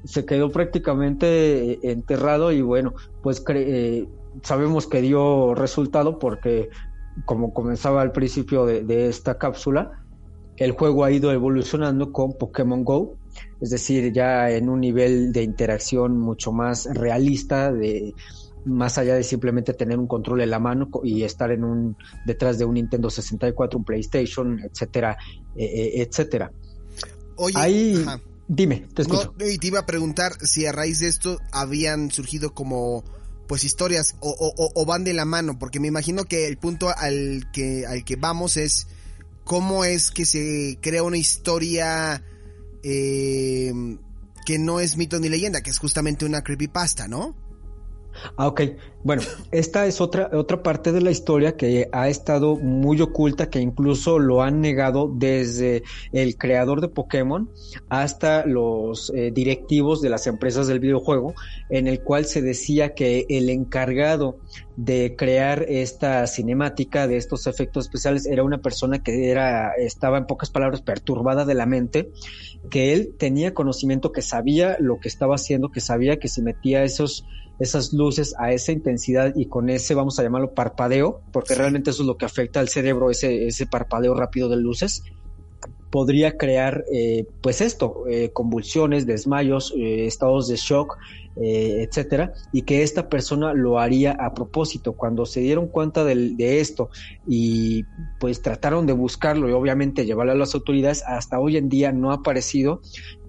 se 0.07 0.25
quedó 0.25 0.49
prácticamente 0.49 1.73
eh, 1.73 1.79
enterrado 1.83 2.51
y 2.51 2.61
bueno, 2.61 2.93
pues 3.21 3.43
eh, 3.49 4.07
sabemos 4.41 4.87
que 4.87 5.01
dio 5.01 5.53
resultado 5.53 6.17
porque 6.17 6.69
como 7.25 7.53
comenzaba 7.53 8.01
al 8.01 8.11
principio 8.11 8.65
de, 8.65 9.09
esta 9.09 9.37
cápsula, 9.37 10.03
el 10.55 10.71
juego 10.71 11.03
ha 11.03 11.11
ido 11.11 11.31
evolucionando 11.31 12.11
con 12.11 12.33
Pokémon 12.33 12.83
Go, 12.83 13.15
es 13.59 13.71
decir, 13.71 14.13
ya 14.13 14.49
en 14.51 14.69
un 14.69 14.81
nivel 14.81 15.31
de 15.33 15.43
interacción 15.43 16.17
mucho 16.17 16.51
más 16.51 16.85
realista, 16.85 17.71
de 17.71 18.13
más 18.65 18.97
allá 18.97 19.15
de 19.15 19.23
simplemente 19.23 19.73
tener 19.73 19.97
un 19.97 20.07
control 20.07 20.41
en 20.41 20.51
la 20.51 20.59
mano 20.59 20.89
y 21.03 21.23
estar 21.23 21.51
en 21.51 21.63
un 21.63 21.97
detrás 22.25 22.59
de 22.59 22.65
un 22.65 22.75
Nintendo 22.75 23.09
64, 23.09 23.79
un 23.79 23.85
PlayStation, 23.85 24.59
etcétera, 24.59 25.17
eh, 25.55 25.93
etcétera. 25.95 26.51
Oye, 27.37 28.05
Dime, 28.47 28.87
te 28.93 29.01
escucho. 29.01 29.33
y 29.39 29.57
te 29.57 29.67
iba 29.67 29.79
a 29.79 29.85
preguntar 29.85 30.33
si 30.41 30.65
a 30.65 30.71
raíz 30.71 30.99
de 30.99 31.07
esto 31.07 31.39
habían 31.51 32.11
surgido 32.11 32.53
como 32.53 33.03
pues 33.47 33.63
historias 33.63 34.15
o, 34.19 34.85
van 34.85 35.03
de 35.05 35.13
la 35.13 35.25
mano, 35.25 35.57
porque 35.57 35.79
me 35.79 35.87
imagino 35.87 36.25
que 36.25 36.47
el 36.47 36.57
punto 36.57 36.89
al 36.89 37.49
que, 37.53 37.85
al 37.85 38.03
que 38.03 38.17
vamos 38.17 38.57
es 38.57 38.87
cómo 39.45 39.85
es 39.85 40.11
que 40.11 40.25
se 40.25 40.77
crea 40.81 41.03
una 41.03 41.17
historia 41.17 42.23
eh, 42.83 43.71
que 44.45 44.59
no 44.59 44.81
es 44.81 44.97
mito 44.97 45.19
ni 45.19 45.29
leyenda, 45.29 45.61
que 45.61 45.69
es 45.69 45.77
justamente 45.77 46.25
una 46.25 46.43
creepypasta, 46.43 47.07
¿no? 47.07 47.35
Ah, 48.35 48.47
ok. 48.47 48.61
Bueno, 49.03 49.21
esta 49.51 49.85
es 49.85 50.01
otra, 50.01 50.29
otra 50.33 50.61
parte 50.63 50.91
de 50.91 50.99
la 50.99 51.11
historia 51.11 51.55
que 51.55 51.87
ha 51.93 52.09
estado 52.09 52.57
muy 52.57 52.99
oculta, 52.99 53.49
que 53.49 53.59
incluso 53.59 54.19
lo 54.19 54.41
han 54.41 54.59
negado 54.59 55.09
desde 55.13 55.83
el 56.11 56.37
creador 56.37 56.81
de 56.81 56.89
Pokémon 56.89 57.49
hasta 57.87 58.45
los 58.45 59.11
eh, 59.15 59.31
directivos 59.33 60.01
de 60.01 60.09
las 60.09 60.27
empresas 60.27 60.67
del 60.67 60.79
videojuego, 60.79 61.35
en 61.69 61.87
el 61.87 62.01
cual 62.01 62.25
se 62.25 62.41
decía 62.41 62.95
que 62.95 63.25
el 63.29 63.49
encargado 63.49 64.39
de 64.75 65.15
crear 65.17 65.65
esta 65.67 66.27
cinemática 66.27 67.07
de 67.07 67.17
estos 67.17 67.47
efectos 67.47 67.85
especiales 67.85 68.25
era 68.25 68.43
una 68.43 68.59
persona 68.59 69.01
que 69.01 69.29
era, 69.29 69.71
estaba 69.73 70.17
en 70.17 70.27
pocas 70.27 70.49
palabras 70.49 70.81
perturbada 70.81 71.45
de 71.45 71.55
la 71.55 71.65
mente, 71.65 72.09
que 72.69 72.93
él 72.93 73.15
tenía 73.17 73.53
conocimiento, 73.53 74.11
que 74.11 74.21
sabía 74.21 74.75
lo 74.79 74.99
que 74.99 75.07
estaba 75.07 75.35
haciendo, 75.35 75.69
que 75.69 75.79
sabía 75.79 76.17
que 76.17 76.27
si 76.27 76.41
metía 76.41 76.83
esos 76.83 77.25
esas 77.59 77.93
luces 77.93 78.35
a 78.37 78.51
esa 78.51 78.71
intensidad 78.71 79.33
y 79.35 79.45
con 79.47 79.69
ese, 79.69 79.95
vamos 79.95 80.19
a 80.19 80.23
llamarlo 80.23 80.53
parpadeo, 80.53 81.21
porque 81.31 81.55
realmente 81.55 81.89
eso 81.89 82.03
es 82.03 82.07
lo 82.07 82.17
que 82.17 82.25
afecta 82.25 82.59
al 82.59 82.69
cerebro, 82.69 83.09
ese, 83.09 83.47
ese 83.47 83.65
parpadeo 83.65 84.13
rápido 84.13 84.49
de 84.49 84.57
luces, 84.57 85.03
podría 85.89 86.37
crear, 86.37 86.83
eh, 86.91 87.25
pues 87.41 87.61
esto, 87.61 88.03
eh, 88.07 88.31
convulsiones, 88.31 89.05
desmayos, 89.05 89.73
eh, 89.75 90.05
estados 90.05 90.47
de 90.47 90.55
shock, 90.55 90.97
etcétera, 91.39 92.33
y 92.51 92.63
que 92.63 92.81
esta 92.81 93.09
persona 93.09 93.53
lo 93.53 93.77
haría 93.77 94.13
a 94.13 94.33
propósito. 94.33 94.93
Cuando 94.93 95.27
se 95.27 95.39
dieron 95.39 95.67
cuenta 95.67 96.03
de, 96.03 96.31
de, 96.33 96.59
esto 96.59 96.89
y 97.27 97.83
pues 98.19 98.41
trataron 98.41 98.87
de 98.87 98.93
buscarlo 98.93 99.47
y 99.47 99.51
obviamente 99.51 100.07
llevarlo 100.07 100.31
a 100.31 100.35
las 100.35 100.55
autoridades, 100.55 101.03
hasta 101.05 101.39
hoy 101.39 101.57
en 101.57 101.69
día 101.69 101.91
no 101.91 102.09
ha 102.09 102.15
aparecido 102.15 102.81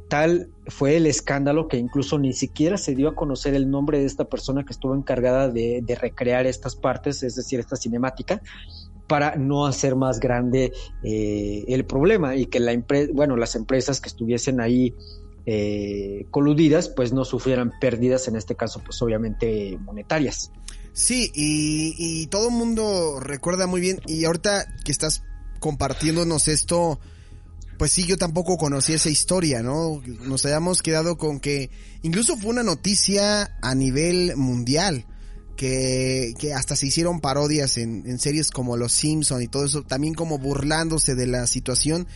Tal 0.08 0.48
fue 0.66 0.96
el 0.96 1.06
escándalo 1.06 1.68
que 1.68 1.76
incluso 1.76 2.18
ni 2.18 2.32
siquiera 2.32 2.78
se 2.78 2.94
dio 2.94 3.08
a 3.08 3.14
conocer 3.14 3.54
el 3.54 3.70
nombre 3.70 3.98
de 3.98 4.06
esta 4.06 4.24
persona 4.24 4.64
que 4.64 4.72
estuvo 4.72 4.94
encargada 4.94 5.48
de, 5.48 5.82
recrear 6.00 6.46
estas 6.46 6.76
partes, 6.76 7.22
es 7.22 7.34
decir, 7.34 7.60
esta 7.60 7.76
cinemática, 7.76 8.40
para 9.06 9.36
no 9.36 9.66
hacer 9.66 9.96
más 9.96 10.20
grande 10.20 10.72
eh, 11.02 11.64
el 11.68 11.84
problema 11.84 12.36
y 12.36 12.46
que 12.46 12.60
las 12.60 13.54
empresas 13.54 14.00
que 14.00 14.08
estuviesen 14.08 14.60
ahí 14.60 14.94
eh, 15.50 16.26
coludidas, 16.30 16.90
pues 16.90 17.12
no 17.12 17.24
sufrieran 17.24 17.72
pérdidas, 17.80 18.28
en 18.28 18.36
este 18.36 18.54
caso, 18.54 18.82
pues 18.84 19.00
obviamente 19.00 19.78
monetarias. 19.82 20.52
Sí, 20.92 21.30
y, 21.34 21.94
y 21.96 22.26
todo 22.26 22.48
el 22.48 22.54
mundo 22.54 23.18
recuerda 23.20 23.66
muy 23.66 23.80
bien, 23.80 24.00
y 24.06 24.24
ahorita 24.26 24.66
que 24.84 24.92
estás 24.92 25.22
compartiéndonos 25.58 26.48
esto, 26.48 26.98
pues 27.78 27.92
sí, 27.92 28.04
yo 28.06 28.16
tampoco 28.16 28.58
conocí 28.58 28.92
esa 28.92 29.08
historia, 29.08 29.62
¿no? 29.62 30.02
Nos 30.22 30.44
habíamos 30.44 30.82
quedado 30.82 31.16
con 31.16 31.38
que 31.38 31.70
incluso 32.02 32.36
fue 32.36 32.50
una 32.50 32.64
noticia 32.64 33.56
a 33.62 33.74
nivel 33.74 34.36
mundial, 34.36 35.06
que, 35.56 36.34
que 36.38 36.54
hasta 36.54 36.76
se 36.76 36.86
hicieron 36.86 37.20
parodias 37.20 37.78
en, 37.78 38.04
en 38.06 38.18
series 38.18 38.50
como 38.50 38.76
Los 38.76 38.92
Simpson 38.92 39.42
y 39.42 39.48
todo 39.48 39.64
eso, 39.64 39.82
también 39.82 40.14
como 40.14 40.38
burlándose 40.38 41.14
de 41.14 41.26
la 41.26 41.46
situación, 41.46 42.06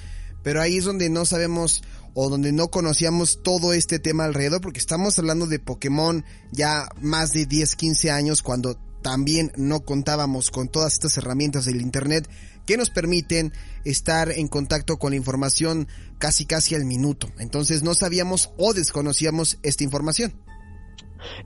pero 0.43 0.61
ahí 0.61 0.79
es 0.79 0.85
donde 0.85 1.09
no 1.11 1.25
sabemos 1.25 1.83
o 2.15 2.29
donde 2.29 2.53
no 2.53 2.69
conocíamos 2.69 3.43
todo 3.43 3.73
este 3.73 3.99
tema 3.99 4.25
alrededor, 4.25 4.61
porque 4.61 4.81
estamos 4.81 5.19
hablando 5.19 5.47
de 5.47 5.59
Pokémon 5.59 6.25
ya 6.51 6.89
más 7.01 7.33
de 7.33 7.47
10, 7.47 7.77
15 7.77 8.11
años 8.11 8.43
cuando 8.43 8.77
también 9.03 9.53
no 9.57 9.81
contábamos 9.81 10.51
con 10.51 10.69
todas 10.69 10.95
estas 10.95 11.17
herramientas 11.19 11.65
del 11.65 11.81
Internet 11.81 12.29
que 12.67 12.77
nos 12.77 12.91
permiten 12.91 13.53
estar 13.85 14.31
en 14.31 14.49
contacto 14.49 14.99
con 14.99 15.11
la 15.11 15.17
información 15.17 15.89
casi 16.19 16.47
casi 16.47 16.75
al 16.75 16.85
minuto. 16.85 17.31
Entonces 17.39 17.83
no 17.83 17.95
sabíamos 17.95 18.51
o 18.57 18.75
desconocíamos 18.75 19.59
esta 19.63 19.85
información. 19.85 20.33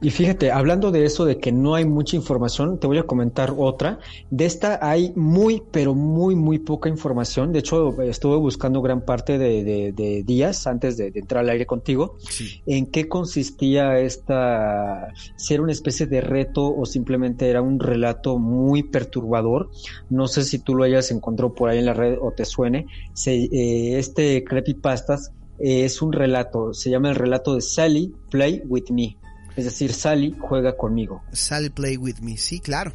Y 0.00 0.11
fíjate, 0.11 0.50
hablando 0.50 0.90
de 0.90 1.04
eso, 1.04 1.25
de 1.25 1.38
que 1.38 1.52
no 1.52 1.75
hay 1.75 1.85
mucha 1.85 2.16
información, 2.16 2.78
te 2.78 2.87
voy 2.87 2.99
a 2.99 3.04
comentar 3.04 3.54
otra. 3.56 3.99
De 4.30 4.45
esta 4.45 4.78
hay 4.83 5.12
muy, 5.16 5.62
pero 5.71 5.95
muy, 5.95 6.35
muy 6.35 6.59
poca 6.59 6.88
información. 6.88 7.52
De 7.52 7.61
hecho, 7.61 8.00
estuve 8.02 8.37
buscando 8.37 8.83
gran 8.83 9.02
parte 9.02 9.38
de, 9.38 10.23
días 10.25 10.66
antes 10.66 10.97
de, 10.97 11.12
entrar 11.14 11.45
al 11.45 11.50
aire 11.50 11.66
contigo, 11.66 12.16
en 12.66 12.87
qué 12.87 13.09
consistía 13.09 13.99
esta, 13.99 15.12
si 15.37 15.54
era 15.54 15.62
una 15.62 15.73
especie 15.73 16.06
de 16.06 16.21
reto 16.21 16.75
o 16.75 16.87
simplemente 16.87 17.49
era 17.49 17.62
un 17.62 17.80
relato 17.80 18.38
muy 18.38 18.83
perturbador. 18.83 19.71
No 20.11 20.26
sé 20.28 20.45
si 20.45 20.59
tú 20.59 20.75
lo 20.75 20.85
hayas 20.85 21.11
encontrado 21.11 21.54
por 21.54 21.68
ahí 21.68 21.78
en 21.78 21.87
la 21.87 21.95
red 21.95 22.18
o 22.21 22.33
te 22.33 22.45
suene. 22.45 22.87
Eh, 23.26 23.99
este 23.99 24.45
creepypastas 24.45 25.33
es 25.59 26.02
un 26.02 26.12
relato, 26.12 26.75
se 26.75 26.90
llama 26.90 27.09
el 27.09 27.14
relato 27.14 27.54
de 27.54 27.61
Sally 27.61 28.14
Play 28.30 28.62
With 28.66 28.90
Me. 28.90 29.16
Es 29.56 29.64
decir, 29.64 29.92
Sally 29.92 30.34
juega 30.38 30.76
conmigo. 30.76 31.22
Sally 31.32 31.70
play 31.70 31.96
with 31.96 32.16
me, 32.20 32.36
sí, 32.36 32.60
claro. 32.60 32.92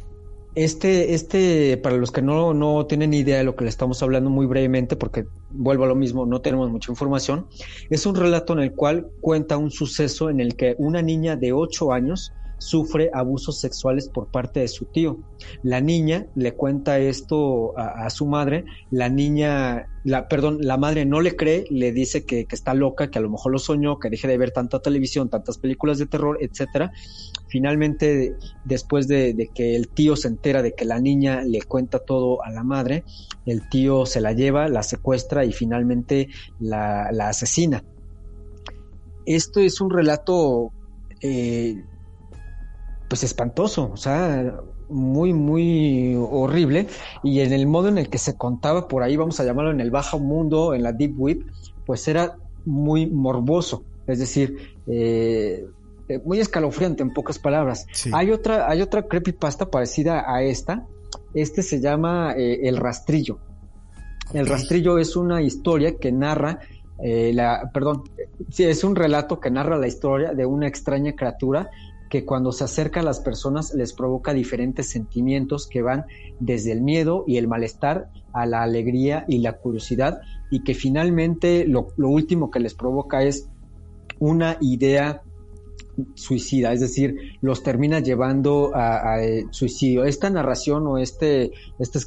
Este, 0.54 1.14
este, 1.14 1.78
para 1.78 1.96
los 1.96 2.10
que 2.10 2.20
no, 2.20 2.52
no 2.52 2.84
tienen 2.86 3.14
idea 3.14 3.38
de 3.38 3.44
lo 3.44 3.56
que 3.56 3.64
le 3.64 3.70
estamos 3.70 4.02
hablando 4.02 4.28
muy 4.28 4.46
brevemente, 4.46 4.96
porque 4.96 5.26
vuelvo 5.50 5.84
a 5.84 5.86
lo 5.86 5.94
mismo, 5.94 6.26
no 6.26 6.42
tenemos 6.42 6.70
mucha 6.70 6.92
información, 6.92 7.46
es 7.88 8.04
un 8.04 8.14
relato 8.14 8.52
en 8.52 8.60
el 8.60 8.72
cual 8.72 9.08
cuenta 9.22 9.56
un 9.56 9.70
suceso 9.70 10.28
en 10.28 10.40
el 10.40 10.54
que 10.54 10.74
una 10.78 11.00
niña 11.00 11.36
de 11.36 11.52
8 11.52 11.92
años 11.92 12.32
sufre 12.62 13.10
abusos 13.12 13.58
sexuales 13.58 14.08
por 14.08 14.28
parte 14.28 14.60
de 14.60 14.68
su 14.68 14.86
tío. 14.86 15.18
La 15.62 15.80
niña 15.80 16.26
le 16.34 16.54
cuenta 16.54 16.98
esto 16.98 17.76
a, 17.76 18.08
su 18.10 18.26
madre, 18.26 18.64
la 18.90 19.08
niña, 19.08 19.88
la, 20.04 20.28
perdón, 20.28 20.58
la 20.60 20.76
madre 20.76 21.04
no 21.04 21.20
le 21.20 21.34
cree, 21.34 21.64
le 21.70 21.92
dice 21.92 22.24
que, 22.24 22.46
está 22.50 22.74
loca, 22.74 23.10
que 23.10 23.18
a 23.18 23.22
lo 23.22 23.30
mejor 23.30 23.52
lo 23.52 23.58
soñó, 23.58 23.98
que 23.98 24.10
deje 24.10 24.28
de 24.28 24.38
ver 24.38 24.52
tanta 24.52 24.80
televisión, 24.80 25.28
tantas 25.28 25.58
películas 25.58 25.98
de 25.98 26.06
terror, 26.06 26.38
etcétera. 26.40 26.92
Finalmente, 27.48 28.36
después 28.64 29.08
de, 29.08 29.50
que 29.52 29.74
el 29.74 29.88
tío 29.88 30.14
se 30.16 30.28
entera 30.28 30.62
de 30.62 30.74
que 30.74 30.84
la 30.84 31.00
niña 31.00 31.42
le 31.42 31.62
cuenta 31.62 31.98
todo 31.98 32.42
a 32.44 32.50
la 32.50 32.62
madre, 32.62 33.04
el 33.44 33.68
tío 33.68 34.06
se 34.06 34.20
la 34.20 34.32
lleva, 34.32 34.68
la 34.68 34.82
secuestra 34.82 35.44
y 35.44 35.52
finalmente 35.52 36.28
la, 36.60 37.08
asesina. 37.28 37.82
Esto 39.26 39.60
es 39.60 39.80
un 39.80 39.90
relato 39.90 40.72
eh, 41.20 41.76
pues 43.12 43.24
espantoso, 43.24 43.90
o 43.92 43.96
sea, 43.98 44.54
muy, 44.88 45.34
muy 45.34 46.16
horrible. 46.16 46.86
Y 47.22 47.40
en 47.40 47.52
el 47.52 47.66
modo 47.66 47.88
en 47.88 47.98
el 47.98 48.08
que 48.08 48.16
se 48.16 48.38
contaba 48.38 48.88
por 48.88 49.02
ahí, 49.02 49.18
vamos 49.18 49.38
a 49.38 49.44
llamarlo 49.44 49.70
en 49.70 49.82
el 49.82 49.90
bajo 49.90 50.18
mundo, 50.18 50.72
en 50.72 50.82
la 50.82 50.92
deep 50.92 51.20
web, 51.20 51.44
pues 51.84 52.08
era 52.08 52.38
muy 52.64 53.04
morboso. 53.04 53.84
Es 54.06 54.18
decir, 54.18 54.56
eh, 54.86 55.66
eh, 56.08 56.20
muy 56.24 56.40
escalofriante 56.40 57.02
en 57.02 57.12
pocas 57.12 57.38
palabras. 57.38 57.86
Hay 58.14 58.30
otra, 58.30 58.70
hay 58.70 58.80
otra 58.80 59.02
creepypasta 59.02 59.70
parecida 59.70 60.24
a 60.26 60.42
esta. 60.42 60.86
Este 61.34 61.62
se 61.62 61.82
llama 61.82 62.32
eh, 62.34 62.60
El 62.62 62.78
Rastrillo. 62.78 63.40
El 64.32 64.46
Rastrillo 64.46 64.98
es 64.98 65.16
una 65.16 65.42
historia 65.42 65.98
que 65.98 66.12
narra 66.12 66.60
la, 66.98 67.68
perdón, 67.74 68.04
sí, 68.48 68.64
es 68.64 68.84
un 68.84 68.96
relato 68.96 69.38
que 69.38 69.50
narra 69.50 69.76
la 69.76 69.88
historia 69.88 70.32
de 70.32 70.46
una 70.46 70.68
extraña 70.68 71.12
criatura 71.14 71.68
que 72.12 72.26
cuando 72.26 72.52
se 72.52 72.64
acerca 72.64 73.00
a 73.00 73.02
las 73.02 73.20
personas 73.20 73.72
les 73.72 73.94
provoca 73.94 74.34
diferentes 74.34 74.90
sentimientos 74.90 75.66
que 75.66 75.80
van 75.80 76.04
desde 76.40 76.72
el 76.72 76.82
miedo 76.82 77.24
y 77.26 77.38
el 77.38 77.48
malestar 77.48 78.10
a 78.34 78.44
la 78.44 78.62
alegría 78.62 79.24
y 79.28 79.38
la 79.38 79.54
curiosidad 79.56 80.20
y 80.50 80.62
que 80.62 80.74
finalmente 80.74 81.64
lo, 81.66 81.88
último 81.96 82.50
que 82.50 82.60
les 82.60 82.74
provoca 82.74 83.22
es 83.22 83.48
una 84.18 84.58
idea 84.60 85.22
suicida, 86.14 86.72
es 86.72 86.80
decir, 86.80 87.16
los 87.40 87.62
termina 87.62 88.00
llevando 88.00 88.72
a, 88.74 89.18
suicidio. 89.50 90.04
Esta 90.04 90.30
narración 90.30 90.86
o 90.86 90.98
este, 90.98 91.52
este 91.78 91.98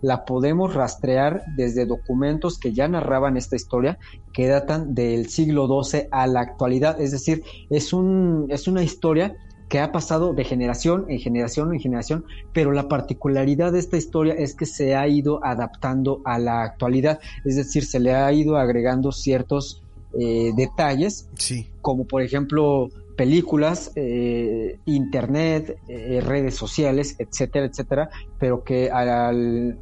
la 0.00 0.24
podemos 0.24 0.74
rastrear 0.74 1.42
desde 1.56 1.86
documentos 1.86 2.58
que 2.58 2.72
ya 2.72 2.88
narraban 2.88 3.36
esta 3.36 3.56
historia, 3.56 3.98
que 4.32 4.46
datan 4.46 4.94
del 4.94 5.28
siglo 5.28 5.66
XII 5.82 6.08
a 6.10 6.26
la 6.26 6.40
actualidad, 6.40 7.00
es 7.00 7.12
decir, 7.12 7.42
es, 7.70 7.92
un, 7.92 8.46
es 8.50 8.68
una 8.68 8.82
historia 8.82 9.36
que 9.72 9.80
ha 9.80 9.90
pasado 9.90 10.34
de 10.34 10.44
generación 10.44 11.06
en 11.08 11.18
generación 11.18 11.72
en 11.72 11.80
generación, 11.80 12.26
pero 12.52 12.72
la 12.72 12.88
particularidad 12.88 13.72
de 13.72 13.78
esta 13.78 13.96
historia 13.96 14.34
es 14.34 14.54
que 14.54 14.66
se 14.66 14.94
ha 14.94 15.08
ido 15.08 15.42
adaptando 15.42 16.20
a 16.26 16.38
la 16.38 16.62
actualidad, 16.62 17.20
es 17.46 17.56
decir, 17.56 17.86
se 17.86 17.98
le 17.98 18.14
ha 18.14 18.30
ido 18.34 18.58
agregando 18.58 19.12
ciertos 19.12 19.82
eh, 20.12 20.52
detalles, 20.54 21.26
sí. 21.38 21.71
Como 21.82 22.06
por 22.06 22.22
ejemplo 22.22 22.88
películas, 23.16 23.92
eh, 23.94 24.78
internet, 24.86 25.76
eh, 25.88 26.20
redes 26.22 26.54
sociales, 26.54 27.16
etcétera, 27.18 27.66
etcétera, 27.66 28.10
pero 28.38 28.64
que 28.64 28.90
al, 28.90 29.78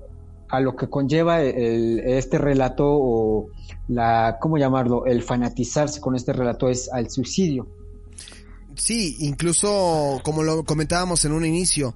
a 0.49 0.61
lo 0.61 0.75
que 0.75 0.89
conlleva 0.89 1.41
este 1.43 2.39
relato 2.39 2.85
o 2.89 3.49
la, 3.89 4.39
¿cómo 4.41 4.59
llamarlo? 4.59 5.07
El 5.07 5.23
fanatizarse 5.23 6.01
con 6.01 6.17
este 6.17 6.33
relato 6.33 6.69
es 6.69 6.91
al 6.93 7.09
suicidio. 7.09 7.69
Sí, 8.75 9.17
incluso 9.21 10.21
como 10.25 10.43
lo 10.43 10.65
comentábamos 10.65 11.25
en 11.25 11.33
un 11.33 11.45
inicio, 11.45 11.95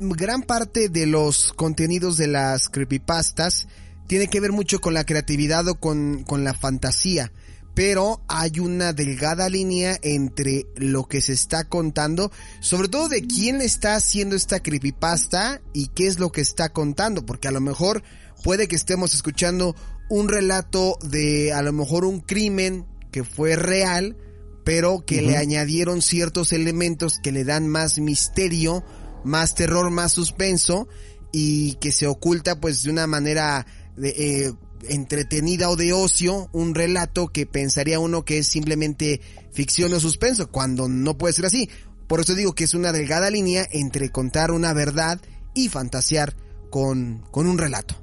gran 0.00 0.42
parte 0.42 0.88
de 0.88 1.06
los 1.06 1.52
contenidos 1.52 2.16
de 2.16 2.26
las 2.26 2.68
creepypastas 2.68 3.68
tiene 4.06 4.28
que 4.28 4.40
ver 4.40 4.52
mucho 4.52 4.80
con 4.80 4.94
la 4.94 5.04
creatividad 5.04 5.68
o 5.68 5.74
con, 5.74 6.24
con 6.24 6.44
la 6.44 6.54
fantasía. 6.54 7.32
Pero 7.78 8.22
hay 8.26 8.58
una 8.58 8.92
delgada 8.92 9.48
línea 9.48 9.96
entre 10.02 10.66
lo 10.74 11.06
que 11.06 11.22
se 11.22 11.32
está 11.32 11.68
contando, 11.68 12.32
sobre 12.58 12.88
todo 12.88 13.08
de 13.08 13.24
quién 13.24 13.60
está 13.60 13.94
haciendo 13.94 14.34
esta 14.34 14.58
creepypasta 14.58 15.62
y 15.72 15.86
qué 15.94 16.08
es 16.08 16.18
lo 16.18 16.32
que 16.32 16.40
está 16.40 16.70
contando, 16.70 17.24
porque 17.24 17.46
a 17.46 17.52
lo 17.52 17.60
mejor 17.60 18.02
puede 18.42 18.66
que 18.66 18.74
estemos 18.74 19.14
escuchando 19.14 19.76
un 20.10 20.28
relato 20.28 20.98
de 21.04 21.52
a 21.52 21.62
lo 21.62 21.72
mejor 21.72 22.04
un 22.04 22.18
crimen 22.18 22.84
que 23.12 23.22
fue 23.22 23.54
real, 23.54 24.16
pero 24.64 25.04
que 25.06 25.22
le 25.22 25.36
añadieron 25.36 26.02
ciertos 26.02 26.52
elementos 26.52 27.20
que 27.22 27.30
le 27.30 27.44
dan 27.44 27.68
más 27.68 28.00
misterio, 28.00 28.82
más 29.22 29.54
terror, 29.54 29.92
más 29.92 30.10
suspenso 30.10 30.88
y 31.30 31.74
que 31.74 31.92
se 31.92 32.08
oculta 32.08 32.60
pues 32.60 32.82
de 32.82 32.90
una 32.90 33.06
manera 33.06 33.66
de, 33.96 34.08
eh, 34.08 34.52
entretenida 34.88 35.70
o 35.70 35.76
de 35.76 35.92
ocio 35.92 36.48
un 36.52 36.74
relato 36.74 37.28
que 37.28 37.46
pensaría 37.46 38.00
uno 38.00 38.24
que 38.24 38.38
es 38.38 38.46
simplemente 38.46 39.20
ficción 39.52 39.92
o 39.92 40.00
suspenso, 40.00 40.50
cuando 40.50 40.88
no 40.88 41.18
puede 41.18 41.34
ser 41.34 41.46
así. 41.46 41.68
Por 42.06 42.20
eso 42.20 42.34
digo 42.34 42.54
que 42.54 42.64
es 42.64 42.74
una 42.74 42.92
delgada 42.92 43.30
línea 43.30 43.66
entre 43.70 44.10
contar 44.10 44.50
una 44.50 44.72
verdad 44.72 45.20
y 45.54 45.68
fantasear 45.68 46.34
con, 46.70 47.22
con 47.30 47.46
un 47.46 47.58
relato. 47.58 47.94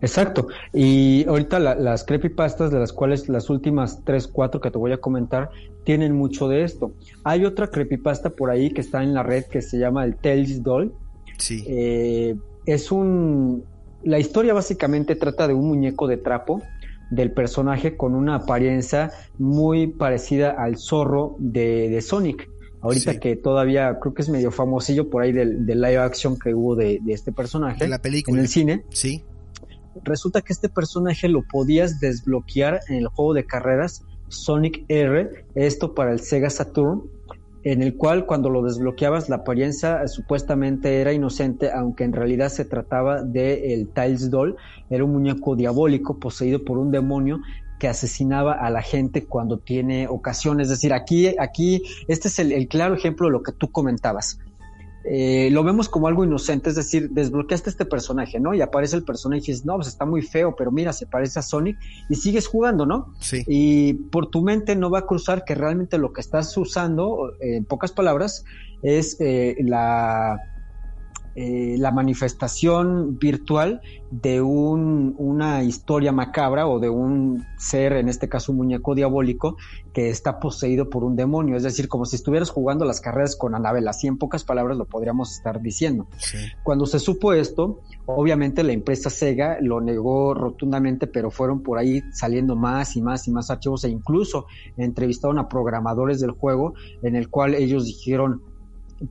Exacto. 0.00 0.48
Y 0.72 1.24
ahorita 1.28 1.58
las 1.58 2.04
creepypastas, 2.04 2.70
de 2.70 2.78
las 2.78 2.92
cuales 2.92 3.28
las 3.28 3.50
últimas 3.50 4.02
tres, 4.04 4.26
cuatro 4.26 4.60
que 4.60 4.70
te 4.70 4.78
voy 4.78 4.92
a 4.92 4.98
comentar, 4.98 5.50
tienen 5.84 6.14
mucho 6.14 6.48
de 6.48 6.64
esto. 6.64 6.94
Hay 7.24 7.44
otra 7.44 7.68
creepypasta 7.68 8.30
por 8.30 8.50
ahí 8.50 8.70
que 8.70 8.80
está 8.80 9.02
en 9.02 9.14
la 9.14 9.22
red 9.22 9.44
que 9.44 9.62
se 9.62 9.78
llama 9.78 10.04
el 10.04 10.16
Tales 10.16 10.62
Doll. 10.62 10.92
Sí. 11.38 11.64
Eh, 11.66 12.36
es 12.66 12.92
un, 12.92 13.64
la 14.04 14.18
historia 14.18 14.54
básicamente 14.54 15.16
trata 15.16 15.48
de 15.48 15.54
un 15.54 15.68
muñeco 15.68 16.06
de 16.06 16.16
trapo 16.16 16.62
del 17.10 17.32
personaje 17.32 17.96
con 17.96 18.14
una 18.14 18.36
apariencia 18.36 19.10
muy 19.38 19.86
parecida 19.86 20.50
al 20.50 20.78
zorro 20.78 21.36
de, 21.38 22.00
Sonic. 22.00 22.48
Ahorita 22.80 23.20
que 23.20 23.36
todavía 23.36 23.98
creo 24.00 24.14
que 24.14 24.22
es 24.22 24.28
medio 24.28 24.50
famosillo 24.50 25.08
por 25.08 25.22
ahí 25.22 25.32
del, 25.32 25.66
live 25.66 25.98
action 25.98 26.38
que 26.38 26.54
hubo 26.54 26.74
de, 26.74 27.00
este 27.08 27.30
personaje. 27.30 27.86
la 27.86 28.00
película. 28.00 28.38
En 28.38 28.40
el 28.42 28.48
cine. 28.48 28.84
Sí. 28.90 29.22
Resulta 30.04 30.40
que 30.40 30.52
este 30.52 30.68
personaje 30.68 31.28
lo 31.28 31.42
podías 31.42 32.00
desbloquear 32.00 32.80
en 32.88 32.96
el 32.96 33.08
juego 33.08 33.34
de 33.34 33.44
carreras 33.44 34.04
Sonic 34.28 34.84
R, 34.88 35.44
esto 35.54 35.94
para 35.94 36.12
el 36.12 36.20
Sega 36.20 36.48
Saturn, 36.48 37.02
en 37.64 37.82
el 37.82 37.96
cual 37.96 38.26
cuando 38.26 38.50
lo 38.50 38.62
desbloqueabas 38.62 39.28
la 39.28 39.36
apariencia 39.36 40.06
supuestamente 40.08 41.00
era 41.00 41.12
inocente, 41.12 41.70
aunque 41.72 42.04
en 42.04 42.12
realidad 42.12 42.48
se 42.48 42.64
trataba 42.64 43.22
de 43.22 43.74
el 43.74 43.88
Tiles 43.88 44.30
Doll, 44.30 44.56
era 44.90 45.04
un 45.04 45.12
muñeco 45.12 45.54
diabólico 45.54 46.18
poseído 46.18 46.64
por 46.64 46.78
un 46.78 46.90
demonio 46.90 47.40
que 47.78 47.88
asesinaba 47.88 48.52
a 48.52 48.70
la 48.70 48.80
gente 48.80 49.26
cuando 49.26 49.58
tiene 49.58 50.06
ocasión. 50.06 50.60
Es 50.60 50.68
decir, 50.68 50.92
aquí, 50.92 51.34
aquí, 51.38 51.82
este 52.06 52.28
es 52.28 52.38
el, 52.38 52.68
claro 52.68 52.94
ejemplo 52.94 53.26
de 53.26 53.32
lo 53.32 53.42
que 53.42 53.50
tú 53.50 53.72
comentabas. 53.72 54.38
Eh, 55.04 55.48
lo 55.50 55.64
vemos 55.64 55.88
como 55.88 56.08
algo 56.08 56.24
inocente, 56.24 56.70
es 56.70 56.76
decir, 56.76 57.10
desbloqueaste 57.10 57.70
este 57.70 57.84
personaje, 57.84 58.40
¿no? 58.40 58.54
Y 58.54 58.60
aparece 58.60 58.96
el 58.96 59.04
personaje 59.04 59.38
y 59.38 59.46
dices, 59.46 59.64
no, 59.64 59.76
pues 59.76 59.88
está 59.88 60.04
muy 60.04 60.22
feo, 60.22 60.54
pero 60.56 60.70
mira, 60.70 60.92
se 60.92 61.06
parece 61.06 61.38
a 61.38 61.42
Sonic 61.42 61.78
y 62.08 62.14
sigues 62.14 62.46
jugando, 62.46 62.86
¿no? 62.86 63.12
Sí. 63.20 63.44
Y 63.46 63.94
por 63.94 64.28
tu 64.28 64.42
mente 64.42 64.76
no 64.76 64.90
va 64.90 65.00
a 65.00 65.06
cruzar 65.06 65.44
que 65.44 65.54
realmente 65.54 65.98
lo 65.98 66.12
que 66.12 66.20
estás 66.20 66.56
usando, 66.56 67.32
en 67.40 67.64
pocas 67.64 67.92
palabras, 67.92 68.44
es 68.82 69.16
eh, 69.20 69.56
la 69.60 70.51
eh, 71.34 71.76
la 71.78 71.90
manifestación 71.90 73.18
virtual 73.18 73.80
de 74.10 74.42
un, 74.42 75.14
una 75.16 75.62
historia 75.64 76.12
macabra 76.12 76.66
o 76.66 76.78
de 76.78 76.90
un 76.90 77.44
ser, 77.56 77.94
en 77.94 78.08
este 78.08 78.28
caso 78.28 78.52
un 78.52 78.58
muñeco 78.58 78.94
diabólico, 78.94 79.56
que 79.94 80.10
está 80.10 80.38
poseído 80.38 80.90
por 80.90 81.04
un 81.04 81.16
demonio. 81.16 81.56
Es 81.56 81.62
decir, 81.62 81.88
como 81.88 82.04
si 82.04 82.16
estuvieras 82.16 82.50
jugando 82.50 82.84
las 82.84 83.00
carreras 83.00 83.36
con 83.36 83.54
Anabel. 83.54 83.88
Así 83.88 84.06
en 84.06 84.18
pocas 84.18 84.44
palabras 84.44 84.76
lo 84.76 84.84
podríamos 84.84 85.32
estar 85.32 85.60
diciendo. 85.62 86.06
Sí. 86.18 86.38
Cuando 86.62 86.84
se 86.86 86.98
supo 86.98 87.32
esto, 87.32 87.80
obviamente 88.06 88.62
la 88.62 88.72
empresa 88.72 89.08
Sega 89.08 89.58
lo 89.60 89.80
negó 89.80 90.34
rotundamente, 90.34 91.06
pero 91.06 91.30
fueron 91.30 91.62
por 91.62 91.78
ahí 91.78 92.02
saliendo 92.12 92.56
más 92.56 92.96
y 92.96 93.02
más 93.02 93.26
y 93.26 93.30
más 93.30 93.50
archivos 93.50 93.84
e 93.84 93.88
incluso 93.88 94.46
entrevistaron 94.76 95.38
a 95.38 95.48
programadores 95.48 96.20
del 96.20 96.32
juego 96.32 96.74
en 97.02 97.16
el 97.16 97.28
cual 97.28 97.54
ellos 97.54 97.86
dijeron, 97.86 98.42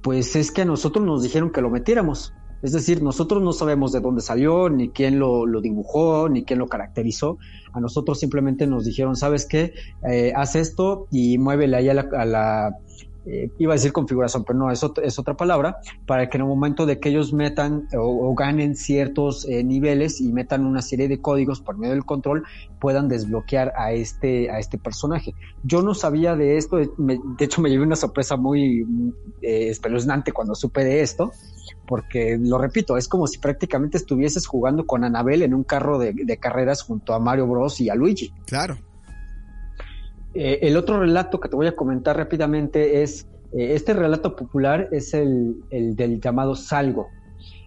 pues 0.02 0.36
es 0.36 0.52
que 0.52 0.62
a 0.62 0.66
nosotros 0.66 1.06
nos 1.06 1.24
dijeron 1.24 1.52
que 1.52 1.62
lo 1.62 1.70
metiéramos. 1.70 2.34
Es 2.62 2.74
decir, 2.74 3.02
nosotros 3.02 3.42
no 3.42 3.54
sabemos 3.54 3.92
de 3.92 4.02
dónde 4.02 4.22
salió, 4.22 4.70
ni 4.70 4.90
quién 4.90 5.18
lo, 5.18 5.48
lo 5.48 5.62
dibujó, 5.62 6.30
ni 6.30 6.44
quién 6.44 6.60
lo 6.60 6.68
caracterizó. 6.68 7.40
A 7.74 7.80
nosotros 7.80 8.20
simplemente 8.20 8.68
nos 8.68 8.86
dijeron, 8.86 9.16
¿sabes 9.16 9.48
qué? 9.48 9.74
Eh, 10.08 10.32
haz 10.36 10.56
esto 10.56 11.08
y 11.12 11.40
muévele 11.40 11.78
ahí 11.78 11.86
la, 11.86 12.08
a 12.16 12.26
la 12.26 12.78
eh, 13.26 13.52
iba 13.60 13.74
a 13.74 13.76
decir 13.76 13.94
configuración, 13.94 14.44
pero 14.44 14.58
no, 14.58 14.72
es, 14.72 14.84
ot 14.84 14.98
es, 14.98 15.20
otra 15.20 15.36
palabra, 15.36 15.78
para 16.08 16.30
que 16.30 16.38
en 16.38 16.42
el 16.42 16.48
momento 16.48 16.88
de 16.88 17.00
que 17.00 17.10
ellos 17.10 17.34
metan 17.34 17.88
o, 17.96 18.34
ganen 18.34 18.76
ciertos 18.76 19.48
eh, 19.48 19.64
niveles 19.64 20.20
y 20.22 20.32
metan 20.32 20.66
una 20.66 20.82
serie 20.82 21.08
de 21.08 21.22
códigos 21.22 21.62
por 21.62 21.78
medio 21.78 21.94
del 21.94 22.04
control, 22.04 22.44
puedan 22.80 23.08
desbloquear 23.08 23.74
a 23.78 23.92
este, 23.94 24.50
a 24.50 24.58
este 24.58 24.80
personaje. 24.80 25.36
Yo 25.64 25.84
no 25.84 25.94
sabía 25.94 26.36
de 26.36 26.58
esto, 26.58 26.80
me, 26.98 27.20
de 27.38 27.46
hecho 27.46 27.62
me 27.62 27.70
llevé 27.70 27.84
una 27.84 27.96
sorpresa 27.96 28.38
muy 28.38 28.86
eh, 29.42 29.70
espeluznante 29.70 30.32
cuando 30.32 30.56
supe 30.56 30.84
de 30.84 31.02
esto, 31.02 31.32
porque 31.86 32.40
lo 32.42 32.58
repito, 32.58 32.98
es 32.98 33.08
como 33.08 33.28
si 33.28 33.38
prácticamente 33.38 33.98
estuvieses 33.98 34.48
jugando 34.48 34.88
con 34.88 35.04
Anabel 35.04 35.44
en 35.44 35.54
un 35.54 35.64
carro 35.64 36.00
de 36.00 36.38
carreras 36.38 36.82
junto 36.82 37.14
a 37.14 37.20
Mario 37.20 37.48
Bros 37.48 37.80
y 37.82 37.90
a 37.90 37.96
Luigi. 37.96 38.34
Claro. 38.46 38.78
Eh, 40.34 40.60
el 40.62 40.78
otro 40.78 41.00
relato 41.00 41.40
que 41.40 41.50
te 41.50 41.56
voy 41.56 41.68
a 41.68 41.76
comentar 41.76 42.18
rápidamente 42.18 43.04
es, 43.04 43.28
eh, 43.54 43.74
este 43.74 43.94
relato 43.94 44.36
popular 44.36 44.88
es 44.92 45.14
el, 45.14 45.58
el, 45.70 45.96
del 45.96 46.22
llamado 46.22 46.56
Salgo. 46.56 47.08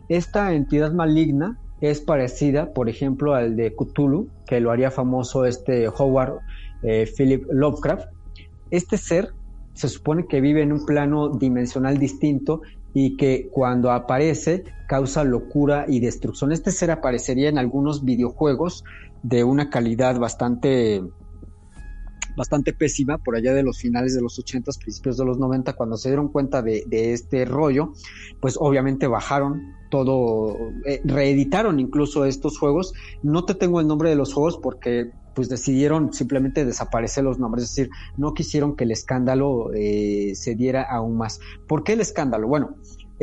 Esta 0.09 0.53
entidad 0.53 0.93
maligna 0.93 1.59
es 1.81 2.01
parecida, 2.01 2.73
por 2.73 2.89
ejemplo, 2.89 3.35
al 3.35 3.57
de 3.57 3.75
Cthulhu, 3.75 4.29
que 4.47 4.61
lo 4.61 4.71
haría 4.71 4.91
famoso 4.91 5.45
este 5.45 5.89
Howard 5.89 6.39
eh, 6.83 7.07
Philip 7.17 7.45
Lovecraft. 7.51 8.09
Este 8.71 8.97
ser 8.97 9.29
se 9.75 9.89
supone 9.89 10.27
que 10.27 10.41
vive 10.41 10.63
en 10.63 10.73
un 10.73 10.87
plano 10.87 11.31
dimensional 11.31 11.99
distinto 11.99 12.63
y 12.95 13.17
que 13.17 13.49
cuando 13.51 13.91
aparece 13.91 14.65
causa 14.87 15.25
locura 15.25 15.85
y 15.89 16.01
destrucción. 16.01 16.53
Este 16.53 16.71
ser 16.71 16.91
aparecería 16.91 17.49
en 17.49 17.59
algunos 17.59 18.05
videojuegos 18.05 18.85
de 19.23 19.43
una 19.43 19.69
calidad 19.69 20.19
bastante 20.19 21.03
bastante 22.37 22.73
pésima 22.73 23.19
por 23.19 23.37
allá 23.37 23.55
de 23.55 23.63
los 23.63 23.79
finales 23.79 24.15
de 24.15 24.23
los 24.23 24.39
80, 24.39 24.71
principios 24.81 25.17
de 25.17 25.25
los 25.25 25.39
90, 25.39 25.75
cuando 25.75 25.97
se 25.97 26.09
dieron 26.09 26.29
cuenta 26.29 26.63
de, 26.63 26.85
este 26.91 27.45
rollo, 27.45 27.93
pues 28.41 28.57
obviamente 28.59 29.07
bajaron 29.07 29.75
todo, 29.91 30.57
eh, 30.85 31.01
reeditaron 31.05 31.81
incluso 31.81 32.25
estos 32.25 32.59
juegos. 32.59 32.95
No 33.23 33.45
te 33.45 33.55
tengo 33.55 33.81
el 33.81 33.87
nombre 33.87 34.11
de 34.11 34.17
los 34.17 34.33
juegos 34.33 34.59
porque 34.59 35.13
pues 35.35 35.49
decidieron 35.49 36.13
simplemente 36.13 36.65
desaparecer 36.65 37.25
los 37.25 37.39
nombres, 37.39 37.65
es 37.65 37.75
decir, 37.75 37.91
no 38.17 38.35
quisieron 38.35 38.77
que 38.77 38.85
el 38.85 38.93
escándalo 38.93 39.73
eh, 39.75 40.33
se 40.37 40.55
diera 40.55 40.83
aún 40.83 41.17
más. 41.17 41.41
¿Por 41.67 41.83
qué 41.83 41.95
el 41.95 42.01
escándalo? 42.01 42.47
Bueno, 42.47 42.77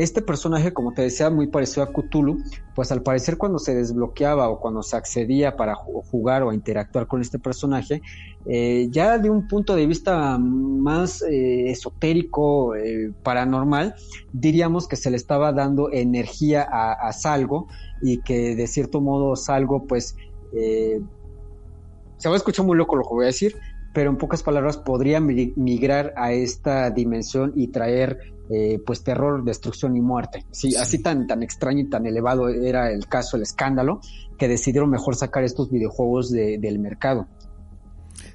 este 0.03 0.21
personaje, 0.21 0.73
como 0.73 0.93
te 0.93 1.03
decía, 1.03 1.29
muy 1.29 1.47
parecido 1.47 1.83
a 1.83 1.91
Cthulhu, 1.91 2.39
pues 2.75 2.91
al 2.91 3.03
parecer 3.03 3.37
cuando 3.37 3.59
se 3.59 3.75
desbloqueaba 3.75 4.49
o 4.49 4.59
cuando 4.59 4.81
se 4.83 4.95
accedía 4.95 5.55
para 5.55 5.75
jugar 5.75 6.43
o 6.43 6.53
interactuar 6.53 7.07
con 7.07 7.21
este 7.21 7.37
personaje, 7.39 8.01
eh, 8.45 8.87
ya 8.89 9.17
de 9.17 9.29
un 9.29 9.47
punto 9.47 9.75
de 9.75 9.85
vista 9.85 10.37
más 10.39 11.21
eh, 11.21 11.69
esotérico, 11.69 12.75
eh, 12.75 13.11
paranormal, 13.23 13.95
diríamos 14.33 14.87
que 14.87 14.95
se 14.95 15.11
le 15.11 15.17
estaba 15.17 15.53
dando 15.53 15.91
energía 15.91 16.67
a, 16.69 16.93
a 16.93 17.13
Salgo 17.13 17.67
y 18.01 18.17
que 18.21 18.55
de 18.55 18.67
cierto 18.67 19.01
modo 19.01 19.35
Salgo, 19.35 19.85
pues, 19.85 20.15
se 20.51 22.27
va 22.27 22.35
a 22.35 22.37
escuchar 22.37 22.65
muy 22.65 22.77
loco 22.77 22.95
lo 22.95 23.03
que 23.03 23.13
voy 23.13 23.23
a 23.23 23.27
decir, 23.27 23.55
pero 23.93 24.09
en 24.09 24.17
pocas 24.17 24.43
palabras 24.43 24.77
podría 24.77 25.19
migrar 25.19 26.13
a 26.17 26.33
esta 26.33 26.89
dimensión 26.89 27.53
y 27.55 27.67
traer 27.67 28.19
eh, 28.53 28.81
pues 28.85 29.03
terror, 29.03 29.43
destrucción 29.43 29.95
y 29.95 30.01
muerte. 30.01 30.45
Sí, 30.51 30.71
sí, 30.71 30.77
así 30.77 30.99
tan, 30.99 31.27
tan 31.27 31.41
extraño 31.43 31.79
y 31.79 31.89
tan 31.89 32.05
elevado 32.05 32.49
era 32.49 32.91
el 32.91 33.07
caso, 33.07 33.37
el 33.37 33.43
escándalo, 33.43 34.01
que 34.37 34.47
decidieron 34.47 34.89
mejor 34.89 35.15
sacar 35.15 35.43
estos 35.43 35.71
videojuegos 35.71 36.31
de, 36.31 36.57
del 36.57 36.79
mercado. 36.79 37.27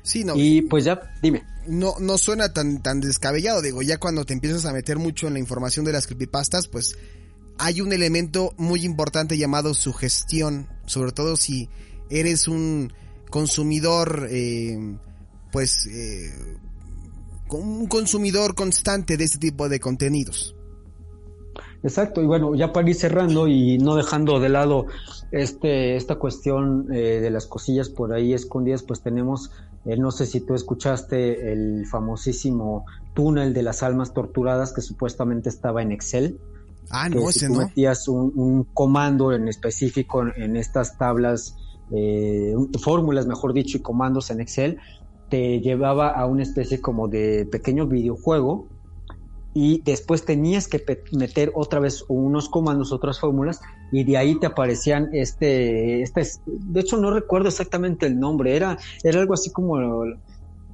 Sí, 0.03 0.25
no. 0.25 0.35
Y 0.37 0.63
pues 0.63 0.85
ya, 0.85 1.01
dime. 1.21 1.43
No, 1.67 1.95
no 2.01 2.17
suena 2.17 2.53
tan, 2.53 2.81
tan 2.83 3.01
descabellado, 3.01 3.61
digo, 3.61 3.83
ya 3.83 3.99
cuando 3.99 4.25
te 4.25 4.33
empiezas 4.33 4.65
a 4.65 4.73
meter 4.73 4.99
mucho 4.99 5.27
en 5.27 5.35
la 5.35 5.41
información 5.41 5.85
de 5.85 5.93
las 5.93 6.07
creepypastas, 6.07 6.69
pues 6.69 6.97
hay 7.59 7.81
un 7.81 7.93
elemento 7.93 8.55
muy 8.57 8.85
importante 8.85 9.37
llamado 9.37 9.75
sugestión, 9.75 10.69
sobre 10.87 11.13
todo 11.13 11.37
si 11.37 11.69
eres 12.09 12.49
un 12.49 12.93
consumidor, 13.31 14.29
eh, 14.31 14.97
pues, 15.51 15.87
eh, 15.87 16.33
un 17.51 17.87
consumidor 17.87 18.55
constante 18.55 19.17
de 19.17 19.25
este 19.25 19.39
tipo 19.39 19.69
de 19.69 19.81
contenidos. 19.81 20.55
Exacto, 21.83 22.23
y 22.23 22.27
bueno, 22.27 22.55
ya 22.55 22.73
para 22.73 22.89
ir 22.89 22.97
cerrando 22.97 23.47
y 23.47 23.79
no 23.79 23.95
dejando 23.95 24.41
de 24.41 24.49
lado 24.49 24.87
este, 25.31 25.97
esta 25.97 26.17
cuestión 26.17 26.89
eh, 26.93 27.21
de 27.21 27.31
las 27.31 27.47
cosillas 27.47 27.89
por 27.89 28.13
ahí 28.13 28.33
escondidas, 28.33 28.83
pues 28.83 29.03
tenemos, 29.03 29.53
eh, 29.85 29.97
no 29.97 30.11
sé 30.11 30.27
si 30.27 30.41
tú 30.41 30.55
escuchaste 30.55 31.53
el 31.53 31.87
famosísimo 31.87 32.87
túnel 33.15 33.55
de 33.55 33.63
las 33.63 33.83
almas 33.83 34.13
torturadas 34.15 34.73
que 34.73 34.81
supuestamente 34.81 35.49
estaba 35.49 35.83
en 35.83 35.93
Excel. 35.93 36.39
Ah, 36.91 37.09
no, 37.09 37.21
si 37.31 37.39
ese 37.39 37.47
tú 37.47 37.55
no. 37.55 37.59
metías 37.61 38.09
un, 38.09 38.33
un, 38.35 38.65
comando 38.65 39.33
en 39.33 39.49
específico 39.49 40.23
en, 40.23 40.33
en 40.43 40.57
estas 40.57 40.99
tablas, 40.99 41.57
eh, 41.93 42.55
fórmulas, 42.81 43.27
mejor 43.27 43.53
dicho, 43.53 43.79
y 43.79 43.81
comandos 43.81 44.31
en 44.31 44.41
Excel, 44.41 44.79
te 45.29 45.61
llevaba 45.61 46.11
a 46.11 46.27
una 46.27 46.43
especie 46.43 46.81
como 46.81 47.09
de 47.09 47.47
pequeño 47.51 47.87
videojuego 47.87 48.67
y 49.55 49.81
después 49.85 50.25
tenías 50.25 50.69
que 50.69 50.85
meter 51.13 51.51
otra 51.55 51.81
vez 51.81 52.05
unos 52.09 52.49
comandos, 52.49 52.93
otras 52.93 53.19
fórmulas 53.19 53.61
y 53.91 54.05
de 54.05 54.19
ahí 54.19 54.39
te 54.39 54.47
aparecían 54.47 55.09
este, 55.13 56.03
este, 56.03 56.23
de 56.47 56.81
hecho 56.81 56.99
no 56.99 57.11
recuerdo 57.11 57.49
exactamente 57.49 58.07
el 58.07 58.21
nombre, 58.21 58.55
era, 58.55 58.77
era 59.03 59.19
algo 59.19 59.33
así 59.33 59.51
como 59.51 60.05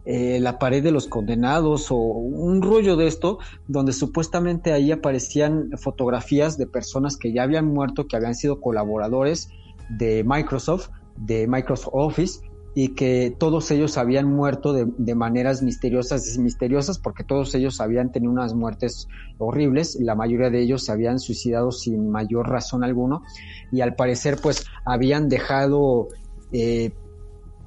eh, 0.04 0.40
la 0.40 0.58
pared 0.58 0.82
de 0.82 0.90
los 0.90 1.06
condenados 1.06 1.92
o 1.92 1.96
un 1.96 2.60
rollo 2.60 2.96
de 2.96 3.06
esto, 3.06 3.38
donde 3.68 3.92
supuestamente 3.92 4.72
ahí 4.72 4.90
aparecían 4.90 5.70
fotografías 5.78 6.58
de 6.58 6.66
personas 6.66 7.16
que 7.16 7.32
ya 7.32 7.44
habían 7.44 7.66
muerto, 7.66 8.08
que 8.08 8.16
habían 8.16 8.34
sido 8.34 8.60
colaboradores 8.60 9.48
de 9.90 10.24
Microsoft, 10.26 10.88
de 11.16 11.46
Microsoft 11.46 11.90
Office, 11.92 12.40
y 12.74 12.88
que 12.90 13.35
todos 13.38 13.70
ellos 13.70 13.98
habían 13.98 14.32
muerto 14.32 14.72
de, 14.72 14.87
de, 14.96 15.14
maneras 15.14 15.62
misteriosas 15.62 16.35
y 16.35 16.38
misteriosas 16.38 16.98
porque 16.98 17.22
todos 17.22 17.54
ellos 17.54 17.80
habían 17.80 18.12
tenido 18.12 18.32
unas 18.32 18.54
muertes 18.54 19.08
horribles, 19.38 19.98
la 20.00 20.14
mayoría 20.14 20.48
de 20.48 20.62
ellos 20.62 20.85
se 20.85 20.92
habían 20.92 21.18
suicidado 21.18 21.70
sin 21.70 22.11
mayor 22.11 22.48
razón 22.48 22.82
alguno 22.82 23.22
y 23.70 23.82
al 23.82 23.94
parecer 23.94 24.38
pues 24.42 24.64
habían 24.87 25.28
dejado 25.28 26.08
eh, 26.52 26.92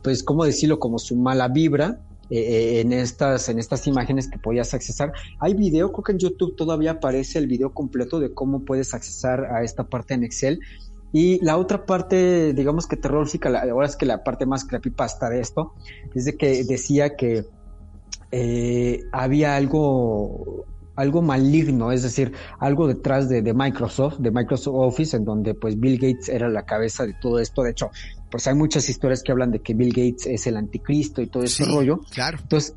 pues 0.01 0.23
cómo 0.23 0.45
decirlo 0.45 0.79
como 0.79 0.99
su 0.99 1.15
mala 1.15 1.47
vibra 1.47 1.99
eh, 2.31 2.81
en 2.81 2.91
estas 2.91 3.49
en 3.49 3.59
estas 3.59 3.85
imágenes 3.85 4.27
que 4.27 4.39
podías 4.39 4.73
accesar. 4.73 5.13
Hay 5.39 5.53
video, 5.53 5.91
creo 5.91 6.03
que 6.03 6.11
en 6.13 6.17
YouTube 6.17 6.55
todavía 6.55 6.91
aparece 6.91 7.37
el 7.37 7.45
video 7.45 7.71
completo 7.71 8.19
de 8.19 8.33
cómo 8.33 8.65
puedes 8.65 8.95
accesar 8.95 9.45
a 9.45 9.63
esta 9.63 9.87
parte 9.87 10.15
en 10.15 10.23
Excel 10.23 10.59
y 11.17 11.39
la 11.45 11.55
otra 11.55 11.85
parte, 11.85 12.51
digamos 12.51 12.87
que 12.87 12.97
terrorífica, 12.97 13.49
la, 13.49 13.61
ahora 13.61 13.87
es 13.87 13.95
que 13.95 14.05
la 14.05 14.21
parte 14.21 14.45
más 14.45 14.65
creepypasta 14.65 15.29
de 15.29 15.39
esto, 15.39 15.73
es 16.13 16.25
de 16.25 16.35
que 16.35 16.65
decía 16.65 17.15
que 17.15 17.45
eh, 18.31 18.99
había 19.13 19.55
algo, 19.55 20.65
algo 20.97 21.21
maligno, 21.21 21.93
es 21.93 22.03
decir, 22.03 22.33
algo 22.59 22.85
detrás 22.89 23.29
de, 23.29 23.41
de, 23.41 23.53
Microsoft, 23.53 24.17
de 24.17 24.29
Microsoft 24.29 24.75
Office, 24.75 25.15
en 25.15 25.23
donde 25.23 25.53
pues 25.53 25.79
Bill 25.79 25.95
Gates 25.95 26.27
era 26.27 26.49
la 26.49 26.65
cabeza 26.65 27.05
de 27.05 27.13
todo 27.13 27.39
esto. 27.39 27.63
De 27.63 27.71
hecho, 27.71 27.91
pues 28.29 28.45
hay 28.47 28.55
muchas 28.55 28.89
historias 28.89 29.23
que 29.23 29.31
hablan 29.31 29.51
de 29.51 29.61
que 29.61 29.73
Bill 29.73 29.93
Gates 29.93 30.27
es 30.27 30.47
el 30.47 30.57
anticristo 30.57 31.21
y 31.21 31.27
todo 31.27 31.43
ese 31.43 31.63
sí, 31.63 31.71
rollo. 31.71 32.01
Claro. 32.11 32.39
Entonces, 32.41 32.75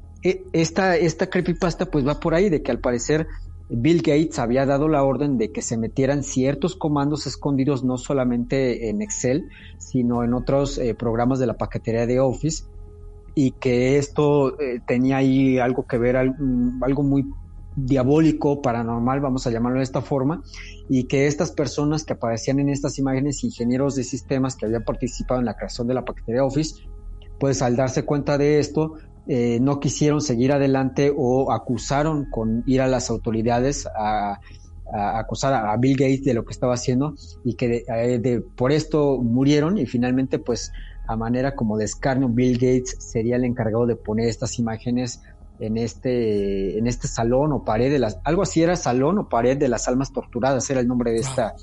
esta, 0.52 0.96
esta 0.96 1.28
creepypasta 1.28 1.86
pues 1.86 2.06
va 2.06 2.20
por 2.20 2.36
ahí 2.36 2.50
de 2.50 2.62
que 2.62 2.70
al 2.70 2.78
parecer 2.78 3.26
Bill 3.70 3.98
Gates 3.98 4.38
había 4.38 4.64
dado 4.64 4.88
la 4.88 5.02
orden 5.02 5.36
de 5.36 5.52
que 5.52 5.60
se 5.62 5.76
metieran 5.76 6.22
ciertos 6.22 6.74
comandos 6.74 7.26
escondidos 7.26 7.84
no 7.84 7.98
solamente 7.98 8.88
en 8.88 9.02
Excel, 9.02 9.48
sino 9.76 10.24
en 10.24 10.32
otros 10.32 10.78
eh, 10.78 10.94
programas 10.94 11.38
de 11.38 11.46
la 11.46 11.54
paquetería 11.54 12.06
de 12.06 12.18
Office 12.20 12.64
y 13.34 13.52
que 13.52 13.98
esto 13.98 14.58
eh, 14.58 14.80
tenía 14.86 15.18
ahí 15.18 15.58
algo 15.58 15.86
que 15.86 15.98
ver, 15.98 16.34
mm, 16.38 16.82
algo 16.82 17.02
muy 17.02 17.26
diabólico, 17.76 18.60
paranormal, 18.60 19.20
vamos 19.20 19.46
a 19.46 19.50
llamarlo 19.50 19.78
de 19.78 19.84
esta 19.84 20.00
forma, 20.00 20.42
y 20.88 21.04
que 21.04 21.26
estas 21.26 21.52
personas 21.52 22.04
que 22.04 22.14
aparecían 22.14 22.58
en 22.58 22.70
estas 22.70 22.98
imágenes, 22.98 23.44
ingenieros 23.44 23.94
de 23.94 24.02
sistemas 24.02 24.56
que 24.56 24.66
habían 24.66 24.82
participado 24.82 25.38
en 25.38 25.46
la 25.46 25.54
creación 25.54 25.86
de 25.86 25.94
la 25.94 26.04
paquetería 26.04 26.44
Office, 26.44 26.82
pues 27.38 27.62
al 27.62 27.76
darse 27.76 28.04
cuenta 28.04 28.36
de 28.38 28.58
esto, 28.58 28.94
eh, 29.28 29.58
no 29.60 29.78
quisieron 29.78 30.20
seguir 30.20 30.52
adelante 30.52 31.12
o 31.14 31.52
acusaron 31.52 32.30
con 32.30 32.64
ir 32.66 32.80
a 32.80 32.86
las 32.86 33.10
autoridades 33.10 33.86
a, 33.86 34.40
acusar 34.90 35.52
a 35.52 35.76
Bill 35.76 35.98
Gates 35.98 36.24
de 36.24 36.32
lo 36.32 36.46
que 36.46 36.52
estaba 36.52 36.72
haciendo 36.72 37.14
y 37.44 37.56
que 37.56 37.84
eh, 37.94 38.42
por 38.56 38.72
esto 38.72 39.18
murieron 39.18 39.76
y 39.76 39.84
finalmente 39.84 40.38
pues 40.38 40.72
a 41.06 41.14
manera 41.14 41.54
como 41.54 41.76
de 41.76 41.84
escarnio 41.84 42.30
Bill 42.30 42.54
Gates 42.54 42.96
sería 42.98 43.36
el 43.36 43.44
encargado 43.44 43.84
de 43.84 43.96
poner 43.96 44.28
estas 44.28 44.58
imágenes 44.58 45.20
en 45.60 45.76
este 45.76 46.78
en 46.78 46.86
este 46.86 47.06
salón 47.06 47.52
o 47.52 47.64
pared 47.64 47.92
de 47.92 47.98
las 47.98 48.18
algo 48.24 48.40
así 48.40 48.62
era 48.62 48.76
salón 48.76 49.18
o 49.18 49.28
pared 49.28 49.58
de 49.58 49.68
las 49.68 49.88
almas 49.88 50.10
torturadas 50.10 50.70
era 50.70 50.80
el 50.80 50.88
nombre 50.88 51.10
de 51.10 51.18
esta 51.18 51.54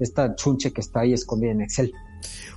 esta 0.00 0.34
chunche 0.34 0.72
que 0.72 0.80
está 0.80 1.00
ahí 1.00 1.12
escondida 1.12 1.52
en 1.52 1.60
Excel. 1.60 1.92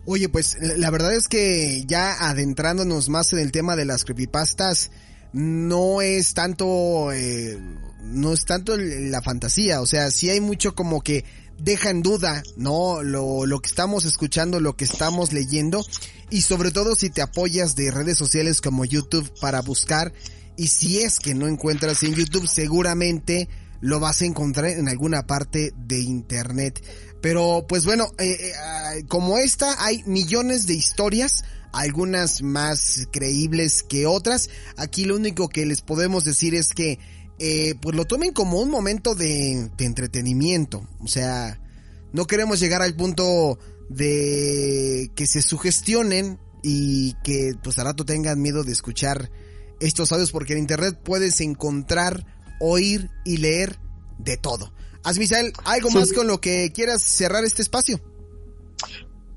Oye, 0.06 0.30
pues 0.30 0.58
la 0.60 0.90
verdad 0.90 1.14
es 1.14 1.28
que 1.28 1.84
ya 1.88 2.30
adentrándonos 2.30 3.10
más 3.10 3.34
en 3.34 3.40
el 3.40 3.52
tema 3.52 3.76
de 3.76 3.86
las 3.86 4.04
creepypastas, 4.04 4.92
no 5.34 6.02
es 6.02 6.34
tanto, 6.34 7.12
eh, 7.12 7.58
no 8.04 8.34
es 8.34 8.46
tanto 8.46 8.78
la 8.78 9.22
fantasía, 9.22 9.82
o 9.82 9.86
sea, 9.86 10.12
sí 10.12 10.30
hay 10.30 10.42
mucho 10.42 10.76
como 10.76 11.02
que 11.02 11.26
deja 11.58 11.90
en 11.90 12.02
duda, 12.02 12.44
¿no? 12.58 13.02
Lo, 13.04 13.46
lo 13.46 13.60
que 13.60 13.70
estamos 13.70 14.06
escuchando, 14.06 14.60
lo 14.60 14.76
que 14.76 14.86
estamos 14.86 15.34
leyendo, 15.34 15.86
y 16.30 16.42
sobre 16.42 16.72
todo 16.72 16.96
si 16.96 17.10
te 17.10 17.22
apoyas 17.22 17.76
de 17.76 17.92
redes 17.92 18.18
sociales 18.18 18.62
como 18.62 18.86
YouTube 18.86 19.32
para 19.40 19.62
buscar, 19.62 20.14
y 20.56 20.68
si 20.68 21.00
es 21.00 21.20
que 21.20 21.34
no 21.34 21.48
encuentras 21.48 22.04
en 22.04 22.14
YouTube, 22.14 22.48
seguramente 22.48 23.50
lo 23.82 24.00
vas 24.00 24.22
a 24.22 24.26
encontrar 24.26 24.72
en 24.72 24.88
alguna 24.88 25.28
parte 25.28 25.74
de 25.76 26.00
internet. 26.00 26.84
Pero 27.24 27.66
pues 27.70 27.86
bueno, 27.86 28.12
eh, 28.18 28.52
eh, 28.52 29.06
como 29.08 29.38
esta 29.38 29.82
hay 29.82 30.04
millones 30.04 30.68
de 30.68 30.74
historias, 30.74 31.46
algunas 31.72 32.42
más 32.42 33.08
creíbles 33.14 33.82
que 33.82 34.06
otras. 34.06 34.50
Aquí 34.76 35.06
lo 35.06 35.16
único 35.16 35.48
que 35.48 35.66
les 35.66 35.82
podemos 35.82 36.26
decir 36.26 36.54
es 36.54 36.74
que 36.74 37.00
eh, 37.40 37.76
pues 37.82 37.96
lo 37.96 38.04
tomen 38.04 38.34
como 38.34 38.60
un 38.60 38.70
momento 38.70 39.16
de, 39.16 39.72
de 39.78 39.86
entretenimiento. 39.86 40.86
O 41.00 41.08
sea, 41.08 41.62
no 42.12 42.28
queremos 42.28 42.60
llegar 42.60 42.82
al 42.82 42.94
punto 42.94 43.58
de 43.88 45.10
que 45.16 45.26
se 45.26 45.42
sugestionen 45.42 46.42
y 46.62 47.14
que 47.24 47.54
pues 47.64 47.80
a 47.80 47.86
rato 47.86 48.04
tengan 48.04 48.42
miedo 48.42 48.66
de 48.66 48.74
escuchar 48.74 49.32
estos 49.80 50.12
audios 50.12 50.34
porque 50.34 50.52
en 50.54 50.60
internet 50.60 51.00
puedes 51.02 51.40
encontrar, 51.40 52.26
oír 52.60 53.10
y 53.24 53.38
leer 53.38 53.80
de 54.20 54.36
todo. 54.36 54.74
Asmisael, 55.04 55.54
¿algo 55.66 55.90
más 55.92 56.14
con 56.14 56.28
lo 56.28 56.40
que 56.40 56.72
quieras 56.74 57.02
cerrar 57.02 57.44
este 57.44 57.62
espacio? 57.62 58.00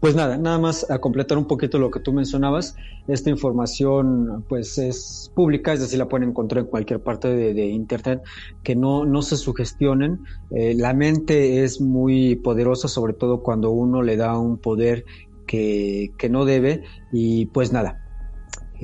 Pues 0.00 0.14
nada, 0.14 0.36
nada 0.36 0.58
más 0.58 0.88
a 0.90 1.00
completar 1.00 1.38
un 1.38 1.46
poquito 1.46 1.78
lo 1.78 1.90
que 1.90 2.00
tú 2.00 2.12
mencionabas. 2.12 2.76
Esta 3.08 3.30
información 3.30 4.44
pues 4.48 4.78
es 4.78 5.32
pública, 5.34 5.72
es 5.72 5.80
decir, 5.80 5.98
la 5.98 6.06
pueden 6.06 6.28
encontrar 6.28 6.64
en 6.64 6.70
cualquier 6.70 7.00
parte 7.00 7.28
de, 7.28 7.66
internet, 7.66 8.22
que 8.62 8.76
no, 8.76 9.04
no 9.04 9.22
se 9.22 9.36
sugestionen. 9.36 10.20
Eh, 10.50 10.74
la 10.76 10.92
mente 10.92 11.64
es 11.64 11.80
muy 11.80 12.36
poderosa, 12.36 12.88
sobre 12.88 13.14
todo 13.14 13.42
cuando 13.42 13.70
uno 13.70 14.02
le 14.02 14.16
da 14.16 14.38
un 14.38 14.58
poder 14.58 15.04
que, 15.46 16.12
que 16.18 16.28
no 16.28 16.44
debe. 16.44 16.84
Y 17.10 17.46
pues 17.46 17.72
nada, 17.72 18.05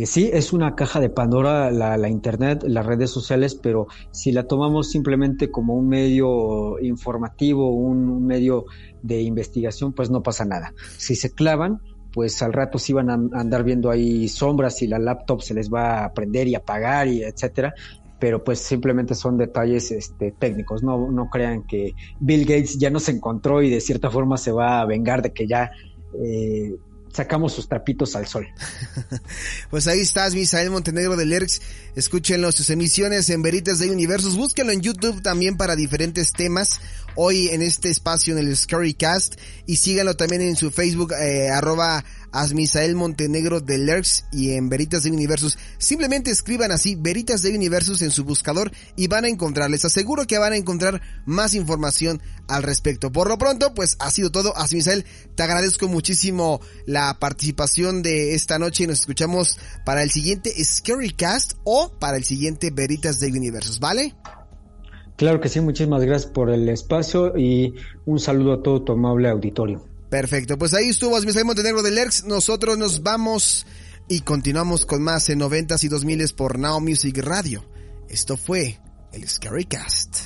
sí, 0.05 0.31
es 0.33 0.53
una 0.53 0.75
caja 0.75 1.01
de 1.01 1.11
Pandora 1.11 1.71
la, 1.71 2.09
Internet, 2.09 2.65
las 2.67 2.87
redes 2.87 3.11
sociales, 3.11 3.55
pero 3.55 3.87
si 4.11 4.33
la 4.33 4.45
tomamos 4.45 4.91
simplemente 4.91 5.51
como 5.51 5.75
un 5.75 5.89
medio 5.89 6.79
informativo, 6.81 7.71
un, 7.75 8.27
medio 8.27 8.65
de 9.03 9.23
investigación, 9.23 9.93
pues 9.93 10.11
no 10.11 10.23
pasa 10.23 10.45
nada. 10.45 10.73
Si 10.97 11.15
se 11.15 11.33
clavan, 11.33 11.81
pues 12.13 12.43
al 12.43 12.53
rato 12.53 12.79
sí 12.79 12.93
van 12.93 13.11
a 13.11 13.15
andar 13.15 13.65
viendo 13.65 13.91
ahí 13.91 14.29
sombras 14.29 14.83
y 14.83 14.87
la 14.87 14.99
laptop 14.99 15.43
se 15.43 15.55
les 15.55 15.73
va 15.73 16.05
a 16.05 16.13
prender 16.13 16.49
y 16.49 16.55
apagar 16.55 17.09
y 17.09 17.23
etcétera 17.23 17.75
pero 18.23 18.45
pues 18.45 18.61
simplemente 18.61 19.17
son 19.17 19.37
detalles 19.37 19.91
este, 19.91 20.31
técnicos. 20.31 20.85
No, 20.85 21.11
no 21.11 21.29
crean 21.29 21.65
que 21.65 21.95
Bill 22.21 22.45
Gates 22.45 22.79
ya 22.79 22.89
nos 22.89 23.09
encontró 23.09 23.63
y 23.63 23.69
de 23.69 23.81
cierta 23.81 24.13
forma 24.13 24.37
se 24.37 24.53
va 24.53 24.81
a 24.81 24.87
vengar 24.87 25.23
de 25.23 25.33
que 25.33 25.49
ya 25.49 25.73
eh, 26.23 26.77
sacamos 27.13 27.53
sus 27.53 27.69
trapitos 27.69 28.17
al 28.17 28.27
sol. 28.27 28.47
pues 29.71 29.87
ahí 29.87 30.01
estás, 30.01 30.35
Misael 30.35 30.71
Montenegro 30.71 31.17
del 31.17 31.33
ERX. 31.33 31.61
Escúchenlo, 31.95 32.51
sus 32.53 32.71
emisiones 32.71 33.29
en 33.31 33.43
Veritas 33.43 33.79
de 33.79 33.91
Universos. 33.91 34.37
Búsquenlo 34.37 34.73
en 34.73 34.81
YouTube 34.81 35.23
también 35.23 35.57
para 35.57 35.77
diferentes 35.77 36.33
temas. 36.33 36.81
Hoy 37.15 37.49
en 37.49 37.63
este 37.63 37.91
espacio 37.91 38.37
en 38.37 38.47
el 38.47 38.57
Scary-Cast. 38.57 39.35
Y 39.67 39.77
síganlo 39.77 40.17
también 40.17 40.43
en 40.43 40.57
su 40.57 40.71
Facebook, 40.71 41.13
eh, 41.13 41.51
arroba 41.51 42.05
Asmisael 42.33 42.97
Montenegro 42.97 43.61
de 43.61 43.79
Lerx 43.79 44.25
y 44.33 44.53
en 44.53 44.69
Veritas 44.69 45.03
de 45.03 45.11
Universos. 45.11 45.59
Simplemente 45.79 46.31
escriban 46.31 46.73
así 46.73 46.97
Veritas 46.97 47.43
de 47.43 47.55
Universos 47.55 48.03
en 48.03 48.11
su 48.11 48.25
buscador 48.25 48.73
y 48.97 49.07
van 49.07 49.25
a 49.25 49.29
encontrar. 49.29 49.71
Les 49.71 49.85
aseguro 49.85 50.27
que 50.27 50.39
van 50.39 50.55
a 50.55 50.57
encontrar 50.57 51.03
más 51.27 51.55
información 51.55 52.21
al 52.49 52.63
respecto. 52.63 53.13
Por 53.13 53.29
lo 53.29 53.39
pronto, 53.39 53.75
pues 53.75 53.97
ha 54.01 54.11
sido 54.11 54.31
todo. 54.33 54.57
Asmisael, 54.57 55.05
te 55.35 55.43
agradezco 55.43 55.89
muchísimo 55.89 56.61
la 56.87 57.19
participación 57.19 58.03
de 58.03 58.35
esta 58.35 58.59
noche 58.59 58.85
y 58.85 58.87
nos 58.87 59.01
escuchamos 59.01 59.59
para 59.85 60.03
el 60.03 60.11
siguiente 60.11 60.53
Scary 60.65 61.11
Cast 61.11 61.55
o 61.65 61.93
para 61.99 62.17
el 62.17 62.25
siguiente 62.25 62.71
Veritas 62.71 63.21
de 63.21 63.29
Universos, 63.29 63.79
¿vale? 63.79 64.15
Claro 65.17 65.41
que 65.41 65.49
sí, 65.49 65.61
muchísimas 65.61 66.03
gracias 66.03 66.33
por 66.33 66.51
el 66.51 66.69
espacio 66.69 67.37
y 67.37 67.75
un 68.07 68.19
saludo 68.19 68.55
a 68.55 68.63
todo 68.63 68.83
tu 68.83 68.93
amable 68.93 69.29
auditorio. 69.29 69.92
Perfecto, 70.13 70.59
pues 70.59 70.75
ahí 70.75 70.91
estuvo 70.91 71.17
Asmisel 71.17 71.47
Montenegro 71.47 71.81
del 71.81 71.95
Lerx. 71.95 72.25
Nosotros 72.25 72.77
nos 72.77 73.03
vamos 73.03 73.65
y 74.09 74.21
continuamos 74.21 74.85
con 74.85 75.03
más 75.03 75.31
en 75.31 75.39
90 75.39 75.77
y 75.81 75.89
2000 75.89 76.35
por 76.37 76.59
Now 76.59 76.83
Music 76.83 77.17
Radio. 77.17 77.65
Esto 78.11 78.37
fue 78.37 78.79
el 79.15 79.27
Scary 79.27 79.65
Cast. 79.65 80.19